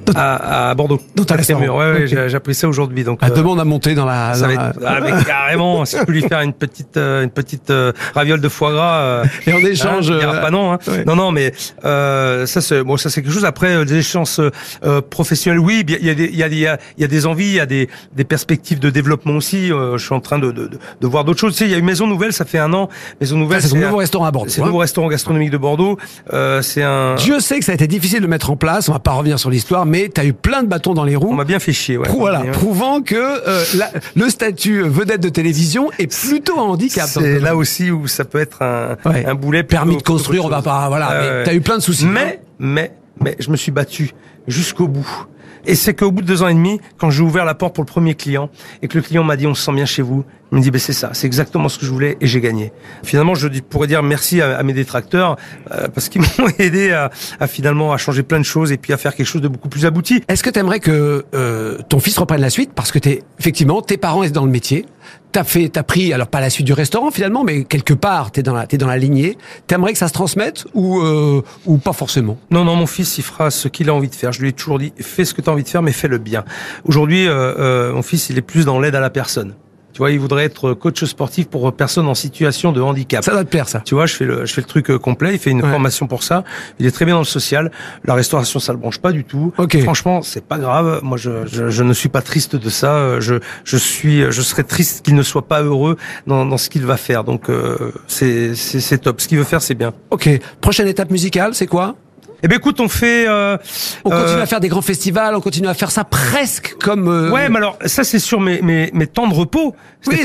À, 0.15 0.69
à 0.69 0.75
Bordeaux. 0.75 0.99
Dans 1.15 1.23
ta. 1.23 1.35
Ouais, 1.35 1.67
ouais, 1.67 2.03
Ok. 2.03 2.27
j'ai 2.27 2.35
appris 2.35 2.53
ça 2.55 2.67
aujourd'hui. 2.67 3.03
Donc, 3.03 3.19
Ah, 3.21 3.27
euh, 3.27 3.35
demande 3.35 3.59
à 3.59 3.65
monter 3.65 3.95
dans 3.95 4.05
la. 4.05 4.33
ça 4.33 4.41
dans 4.41 4.47
va 4.47 4.53
être, 4.53 4.79
la- 4.79 4.89
ah, 4.91 4.99
mais 5.01 5.23
carrément, 5.25 5.85
si 5.85 5.97
je 5.97 6.03
peux 6.03 6.11
lui 6.11 6.21
faire 6.21 6.41
une 6.41 6.53
petite, 6.53 6.97
euh, 6.97 7.23
une 7.23 7.29
petite 7.29 7.69
euh, 7.69 7.91
raviole 8.13 8.39
de 8.41 8.49
foie 8.49 8.71
gras. 8.71 8.97
euh, 9.01 9.23
Et 9.47 9.53
en 9.53 9.57
échange. 9.59 10.11
Hein, 10.11 10.17
il 10.21 10.25
euh, 10.27 10.41
pas 10.41 10.51
non, 10.51 10.73
hein. 10.73 10.79
ouais. 10.87 11.03
non, 11.05 11.15
non, 11.15 11.31
mais 11.31 11.53
euh, 11.85 12.45
ça 12.45 12.61
c'est 12.61 12.83
bon, 12.83 12.97
ça 12.97 13.09
c'est 13.09 13.21
quelque 13.21 13.33
chose. 13.33 13.45
Après 13.45 13.73
euh, 13.75 13.85
des 13.85 13.97
échéances 13.97 14.39
euh, 14.83 15.01
professionnelles, 15.01 15.59
oui, 15.59 15.83
il 15.87 16.05
y 16.05 16.09
a 16.09 16.15
des, 16.15 16.25
il 16.25 16.35
y 16.35 16.43
a, 16.43 16.47
il 16.47 16.57
y 16.59 16.67
a, 16.67 16.77
il 16.97 17.01
y 17.01 17.03
a 17.05 17.07
des 17.07 17.25
envies, 17.25 17.45
il 17.47 17.53
y 17.55 17.59
a 17.59 17.65
des, 17.65 17.89
des 18.15 18.23
perspectives 18.23 18.79
de 18.79 18.89
développement 18.89 19.33
aussi. 19.35 19.71
Euh, 19.71 19.97
je 19.97 20.05
suis 20.05 20.15
en 20.15 20.19
train 20.21 20.39
de, 20.39 20.51
de, 20.51 20.67
de, 20.67 20.77
de 21.01 21.07
voir 21.07 21.23
d'autres 21.23 21.39
choses. 21.39 21.53
Tu 21.53 21.59
sais, 21.59 21.65
il 21.65 21.71
y 21.71 21.75
a 21.75 21.77
une 21.77 21.85
maison 21.85 22.07
nouvelle, 22.07 22.33
ça 22.33 22.45
fait 22.45 22.59
un 22.59 22.73
an. 22.73 22.89
Maison 23.21 23.37
nouvelle, 23.37 23.61
c'est 23.61 23.69
ton 23.69 23.77
un- 23.77 23.81
nouveau 23.81 23.97
restaurant 23.97 24.25
à 24.25 24.31
Bordeaux. 24.31 24.49
c'est 24.49 24.57
le 24.59 24.63
hein. 24.63 24.67
nouveau 24.67 24.79
restaurant 24.79 25.07
gastronomique 25.07 25.49
de 25.51 25.57
Bordeaux. 25.57 25.97
Euh, 26.33 26.61
c'est 26.61 26.83
un. 26.83 27.15
Dieu 27.15 27.39
sait 27.39 27.59
que 27.59 27.65
ça 27.65 27.71
a 27.71 27.75
été 27.75 27.87
difficile 27.87 28.21
de 28.21 28.27
mettre 28.27 28.49
en 28.51 28.55
place. 28.55 28.89
On 28.89 28.93
va 28.93 28.99
pas 28.99 29.11
revenir 29.11 29.39
sur 29.39 29.49
l'histoire, 29.49 29.85
mais 29.93 30.09
tu 30.09 30.19
as 30.19 30.25
eu 30.25 30.33
plein 30.33 30.63
de 30.63 30.67
bâtons 30.67 30.95
dans 30.95 31.03
les 31.03 31.15
roues. 31.15 31.29
On 31.29 31.35
m'a 31.35 31.43
bien 31.43 31.59
fait 31.59 31.71
chier, 31.71 31.97
ouais. 31.97 32.07
Prou- 32.07 32.17
voilà, 32.17 32.41
Ouais. 32.41 32.49
prouvant 32.51 33.01
que 33.03 33.13
euh, 33.15 33.63
la- 33.77 33.91
le 34.15 34.27
statut 34.29 34.81
vedette 34.81 35.21
de 35.21 35.29
télévision 35.29 35.91
est 35.99 36.07
plutôt 36.07 36.59
un 36.59 36.63
handicap. 36.63 37.05
C'est 37.07 37.39
là 37.39 37.55
aussi 37.55 37.91
où 37.91 38.07
ça 38.07 38.25
peut 38.25 38.39
être 38.39 38.63
un, 38.63 38.97
Ouais. 39.05 39.23
un 39.25 39.35
boulet. 39.35 39.61
Permis 39.63 39.97
de 39.97 40.01
construire, 40.01 40.45
on 40.45 40.49
va 40.49 40.63
pas, 40.63 40.87
voilà. 40.89 41.09
Mais 41.21 41.43
t'as 41.43 41.53
eu 41.53 41.61
plein 41.61 41.77
de 41.77 41.83
soucis. 41.83 42.05
Mais, 42.07 42.41
mais, 42.57 42.91
mais, 43.21 43.35
je 43.39 43.51
me 43.51 43.55
suis 43.55 43.71
battu 43.71 44.11
jusqu'au 44.47 44.87
bout. 44.87 45.27
Et 45.65 45.75
c'est 45.75 45.93
qu'au 45.93 46.11
bout 46.11 46.21
de 46.23 46.27
deux 46.27 46.41
ans 46.43 46.49
et 46.49 46.53
demi, 46.53 46.81
quand 46.97 47.09
j'ai 47.09 47.21
ouvert 47.23 47.45
la 47.45 47.53
porte 47.53 47.75
pour 47.75 47.83
le 47.83 47.89
premier 47.89 48.15
client, 48.15 48.49
et 48.81 48.87
que 48.89 48.97
le 48.97 49.01
client 49.03 49.23
m'a 49.23 49.37
dit 49.37 49.47
on 49.47 49.53
se 49.55 49.63
sent 49.63 49.71
bien 49.73 49.85
chez 49.85 50.01
vous, 50.01 50.25
me 50.53 50.61
dit 50.61 50.71
ben 50.71 50.79
c'est 50.79 50.93
ça, 50.93 51.11
c'est 51.13 51.27
exactement 51.27 51.69
ce 51.69 51.77
que 51.79 51.85
je 51.85 51.91
voulais 51.91 52.17
et 52.21 52.27
j'ai 52.27 52.41
gagné. 52.41 52.71
Finalement, 53.03 53.35
je 53.35 53.47
pourrais 53.47 53.87
dire 53.87 54.03
merci 54.03 54.41
à, 54.41 54.57
à 54.57 54.63
mes 54.63 54.73
détracteurs 54.73 55.37
euh, 55.71 55.87
parce 55.87 56.09
qu'ils 56.09 56.21
m'ont 56.39 56.49
aidé 56.59 56.91
à, 56.91 57.11
à 57.39 57.47
finalement 57.47 57.93
à 57.93 57.97
changer 57.97 58.23
plein 58.23 58.39
de 58.39 58.45
choses 58.45 58.71
et 58.71 58.77
puis 58.77 58.93
à 58.93 58.97
faire 58.97 59.15
quelque 59.15 59.27
chose 59.27 59.41
de 59.41 59.47
beaucoup 59.47 59.69
plus 59.69 59.85
abouti. 59.85 60.23
Est-ce 60.27 60.43
que 60.43 60.49
tu 60.49 60.59
aimerais 60.59 60.79
que 60.79 61.25
euh, 61.33 61.77
ton 61.89 61.99
fils 61.99 62.17
reprenne 62.17 62.41
la 62.41 62.49
suite? 62.49 62.71
Parce 62.73 62.91
que 62.91 62.99
t'es 62.99 63.23
effectivement 63.39 63.81
tes 63.81 63.97
parents 63.97 64.23
étaient 64.23 64.33
dans 64.33 64.45
le 64.45 64.51
métier, 64.51 64.85
t'as 65.31 65.43
fait, 65.43 65.69
t'as 65.69 65.83
pris 65.83 66.13
alors 66.13 66.27
pas 66.27 66.39
la 66.39 66.49
suite 66.49 66.65
du 66.65 66.73
restaurant 66.73 67.11
finalement, 67.11 67.43
mais 67.43 67.63
quelque 67.63 67.93
part 67.93 68.31
t'es 68.31 68.43
dans 68.43 68.53
la 68.53 68.67
t'es 68.67 68.77
dans 68.77 68.87
la 68.87 68.97
lignée. 68.97 69.37
T'aimerais 69.67 69.93
que 69.93 69.99
ça 69.99 70.07
se 70.07 70.13
transmette 70.13 70.65
ou 70.73 70.99
euh, 70.99 71.41
ou 71.65 71.77
pas 71.77 71.93
forcément? 71.93 72.37
Non, 72.51 72.63
non, 72.63 72.75
mon 72.75 72.87
fils, 72.87 73.17
il 73.17 73.23
fera 73.23 73.51
ce 73.51 73.67
qu'il 73.67 73.89
a 73.89 73.93
envie 73.93 74.09
de 74.09 74.15
faire. 74.15 74.31
Je 74.31 74.41
lui 74.41 74.49
ai 74.49 74.53
toujours 74.53 74.79
dit, 74.79 74.93
fais 74.99 75.25
ce 75.25 75.33
que 75.33 75.41
tu 75.41 75.49
as 75.49 75.53
envie 75.53 75.63
de 75.63 75.69
faire, 75.69 75.81
mais 75.81 75.91
fais-le 75.91 76.17
bien. 76.17 76.45
Aujourd'hui, 76.85 77.27
euh, 77.27 77.53
euh, 77.57 77.93
mon 77.93 78.01
fils, 78.01 78.29
il 78.29 78.37
est 78.37 78.41
plus 78.41 78.65
dans 78.65 78.79
l'aide 78.79 78.95
à 78.95 78.99
la 78.99 79.09
personne. 79.09 79.55
Tu 79.93 79.99
vois, 79.99 80.11
il 80.11 80.19
voudrait 80.19 80.43
être 80.45 80.73
coach 80.73 81.03
sportif 81.05 81.47
pour 81.47 81.71
personnes 81.73 82.07
en 82.07 82.15
situation 82.15 82.71
de 82.71 82.81
handicap. 82.81 83.23
Ça 83.23 83.31
doit 83.31 83.43
te 83.43 83.49
plaire 83.49 83.69
ça. 83.69 83.79
Tu 83.81 83.93
vois, 83.93 84.05
je 84.07 84.15
fais 84.15 84.25
le, 84.25 84.45
je 84.45 84.53
fais 84.53 84.61
le 84.61 84.67
truc 84.67 84.89
euh, 84.89 84.97
complet. 84.97 85.33
Il 85.33 85.39
fait 85.39 85.51
une 85.51 85.61
Ouais. 85.63 85.69
formation 85.69 86.07
pour 86.07 86.23
ça. 86.23 86.43
Il 86.79 86.85
est 86.85 86.91
très 86.91 87.05
bien 87.05 87.13
dans 87.13 87.21
le 87.21 87.25
social. 87.25 87.71
La 88.03 88.15
restauration, 88.15 88.59
ça 88.59 88.73
le 88.73 88.79
branche 88.79 88.97
pas 88.97 89.11
du 89.11 89.23
tout. 89.23 89.53
Ok. 89.57 89.79
Franchement, 89.83 90.21
c'est 90.23 90.43
pas 90.43 90.57
grave. 90.57 90.99
Moi, 91.03 91.17
je, 91.17 91.45
je, 91.45 91.69
je 91.69 91.83
ne 91.83 91.93
suis 91.93 92.09
pas 92.09 92.21
triste 92.21 92.55
de 92.55 92.69
ça. 92.69 92.95
Euh, 92.95 93.21
Je, 93.21 93.35
je 93.63 93.77
suis, 93.77 94.23
je 94.31 94.41
serais 94.41 94.63
triste 94.63 95.05
qu'il 95.05 95.15
ne 95.15 95.21
soit 95.23 95.47
pas 95.47 95.61
heureux 95.61 95.95
dans, 96.27 96.45
dans 96.45 96.57
ce 96.57 96.69
qu'il 96.69 96.85
va 96.85 96.97
faire. 96.97 97.23
Donc, 97.23 97.49
euh, 97.49 97.91
c'est, 98.07 98.55
c'est, 98.55 98.79
c'est 98.79 98.97
top. 98.97 99.21
Ce 99.21 99.27
qu'il 99.27 99.37
veut 99.37 99.43
faire, 99.43 99.61
c'est 99.61 99.75
bien. 99.75 99.93
Ok. 100.09 100.27
Prochaine 100.59 100.87
étape 100.87 101.11
musicale, 101.11 101.53
c'est 101.53 101.67
quoi? 101.67 101.95
Eh 102.43 102.47
ben, 102.49 102.57
écoute, 102.57 102.79
on 102.81 102.89
fait. 102.89 103.25
euh, 103.27 103.57
On 104.03 104.09
continue 104.09 104.39
euh, 104.39 104.43
à 104.43 104.45
faire 104.45 104.59
des 104.59 104.67
grands 104.67 104.81
festivals, 104.81 105.33
on 105.35 105.39
continue 105.41 105.67
à 105.69 105.73
faire 105.73 105.91
ça 105.91 106.03
presque 106.03 106.75
comme. 106.81 107.07
euh, 107.07 107.31
Ouais, 107.31 107.47
mais 107.49 107.57
alors 107.57 107.77
ça 107.85 108.03
c'est 108.03 108.19
sur 108.19 108.41
mes, 108.41 108.61
mes, 108.61 108.89
mes 108.93 109.07
temps 109.07 109.27
de 109.27 109.33
repos. 109.33 109.75
Oui, 110.07 110.17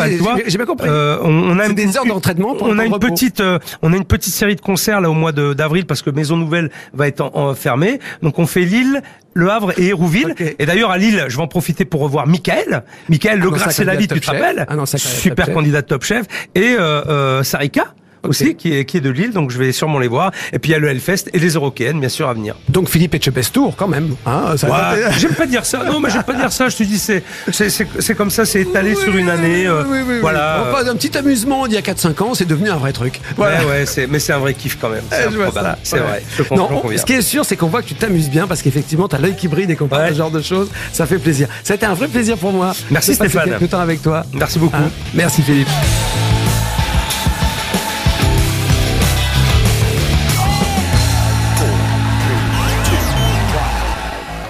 j'ai- 0.49 0.57
bien 0.59 0.67
compris. 0.67 0.89
Euh, 0.91 1.19
on, 1.23 1.31
on 1.31 1.59
a 1.61 1.67
une- 1.67 1.75
des 1.75 1.97
heures 1.97 2.05
d'entraînement 2.07 2.57
On 2.61 2.77
a 2.81 2.85
une 2.85 2.93
repos. 2.93 3.07
petite, 3.07 3.39
euh, 3.41 3.61
on 3.83 3.93
a 3.93 3.97
une 3.97 4.05
petite 4.05 4.33
série 4.35 4.57
de 4.57 4.61
concerts 4.61 5.01
là 5.01 5.09
au 5.09 5.15
mois 5.15 5.31
d'avril 5.31 5.87
parce 5.87 6.03
que 6.03 6.11
Maison 6.11 6.37
Nouvelle 6.37 6.71
va 6.93 7.07
être 7.07 7.21
en, 7.21 7.31
en- 7.35 7.55
fermée. 7.55 8.01
Donc 8.23 8.39
on 8.41 8.47
fait 8.47 8.65
Lille. 8.65 9.01
Le 9.35 9.51
Havre 9.51 9.79
et 9.79 9.87
Hérouville. 9.89 10.35
Et 10.59 10.67
d'ailleurs, 10.67 10.91
à 10.91 10.99
Lille, 10.99 11.27
je 11.29 11.37
vais 11.37 11.43
en 11.43 11.47
profiter 11.47 11.85
pour 11.85 12.01
revoir 12.01 12.27
Michael. 12.27 12.83
Michael 13.09 13.35
Ah 13.35 13.45
Le 13.45 13.51
non, 13.51 13.57
Gras 13.57 13.71
ça, 13.71 13.83
et 13.83 13.87
la 13.87 13.95
vie, 13.95 14.09
tu 14.09 14.19
te 14.21 14.27
rappelles 14.27 14.67
Ah 14.69 14.75
Super 14.87 15.37
Top 15.37 15.45
Chef. 15.47 15.55
candidat 15.55 15.83
Top 15.83 16.03
Chef. 16.03 16.27
Et 16.57 16.75
Sarika 17.45 17.95
aussi, 18.27 18.55
qui 18.55 18.75
est, 18.77 18.85
qui 18.85 18.97
est 18.97 19.01
de 19.01 19.11
Lille. 19.11 19.33
Donc 19.33 19.51
je 19.51 19.59
vais 19.59 19.73
sûrement 19.73 19.99
les 19.99 20.09
voir. 20.09 20.31
Et 20.53 20.59
puis 20.59 20.71
il 20.71 20.73
y 20.73 20.77
a 20.77 20.79
le 20.79 20.89
Hellfest 20.89 21.31
et 21.33 21.39
les 21.39 21.51
Eurokéennes, 21.51 22.01
bien 22.01 22.09
sûr, 22.09 22.29
à 22.29 22.35
venir. 22.35 22.55
Donc 22.69 22.89
Philippe 22.89 23.15
Etchepestour 23.15 23.75
quand 23.77 23.89
même. 23.89 24.15
Hein, 24.27 24.55
Ouais, 24.63 25.11
j'aime 25.19 25.35
pas 25.35 25.47
dire 25.47 25.65
ça. 25.65 25.83
Non, 25.85 26.01
mais 26.01 26.11
j'aime 26.11 26.23
pas 26.23 26.35
dire 26.35 26.53
ça. 26.53 26.69
Je 26.69 26.77
te 26.77 26.83
dis, 26.83 26.99
c'est 26.99 28.15
comme 28.17 28.31
ça. 28.31 28.45
C'est 28.45 28.63
étalé 28.63 28.95
sur 28.95 29.15
une 29.17 29.29
année. 29.31 29.67
euh, 29.67 29.83
Oui, 29.89 29.99
oui, 30.07 30.15
voilà. 30.21 30.63
oui. 30.65 30.71
Enfin, 30.75 30.91
un 30.91 30.95
petit 30.97 31.17
amusement 31.17 31.67
d'il 31.67 31.75
y 31.75 31.79
a 31.79 31.83
4-5 31.83 32.23
ans, 32.23 32.35
c'est 32.35 32.45
devenu 32.47 32.71
un 32.71 32.77
vrai 32.77 32.93
truc. 32.93 33.21
Voilà. 33.37 33.65
Ouais, 33.65 33.85
ouais, 33.85 34.07
mais 34.09 34.19
c'est 34.19 34.33
un 34.33 34.39
vrai 34.39 34.55
kiff 34.55 34.79
quand 34.81 34.89
même. 34.91 35.05
C'est 35.11 35.27
Ouais. 35.97 36.01
vrai. 36.01 36.23
Je 36.37 36.43
Non, 36.55 36.83
on- 36.85 36.97
ce 36.97 37.05
qui 37.05 37.13
est 37.15 37.23
sûr, 37.23 37.45
c'est 37.45 37.57
qu'on 37.57 37.69
voit 37.69 37.83
que 37.83 37.89
tu 37.89 37.95
t'amuses 37.95 38.31
bien 38.31 38.47
parce 38.47 38.63
qu'effectivement, 38.63 39.09
t'as 39.09 39.19
l'œil 39.19 39.37
qui 39.37 39.49
brille 39.49 39.67
dès 39.67 39.77
qu'on 39.77 39.87
parle 39.89 40.09
de 40.09 40.13
ce 40.13 40.19
genre 40.19 40.31
de 40.31 40.43
choses. 40.43 40.71
Ça 40.93 41.07
fait 41.07 41.19
plaisir. 41.19 41.49
Ça 41.65 41.75
a 41.75 41.77
été 41.77 41.87
un 41.87 41.95
vrai 41.95 42.09
plaisir 42.09 42.37
pour 42.37 42.53
moi. 42.53 42.73
Merci, 42.91 43.15
Stéphane. 43.15 43.51
quelques 43.59 43.71
temps 43.71 43.81
avec 43.81 44.03
toi. 44.03 44.25
Merci 44.33 44.59
beaucoup. 44.59 44.77
Hein 44.77 44.91
Merci 45.15 45.43
Philippe. 45.43 45.69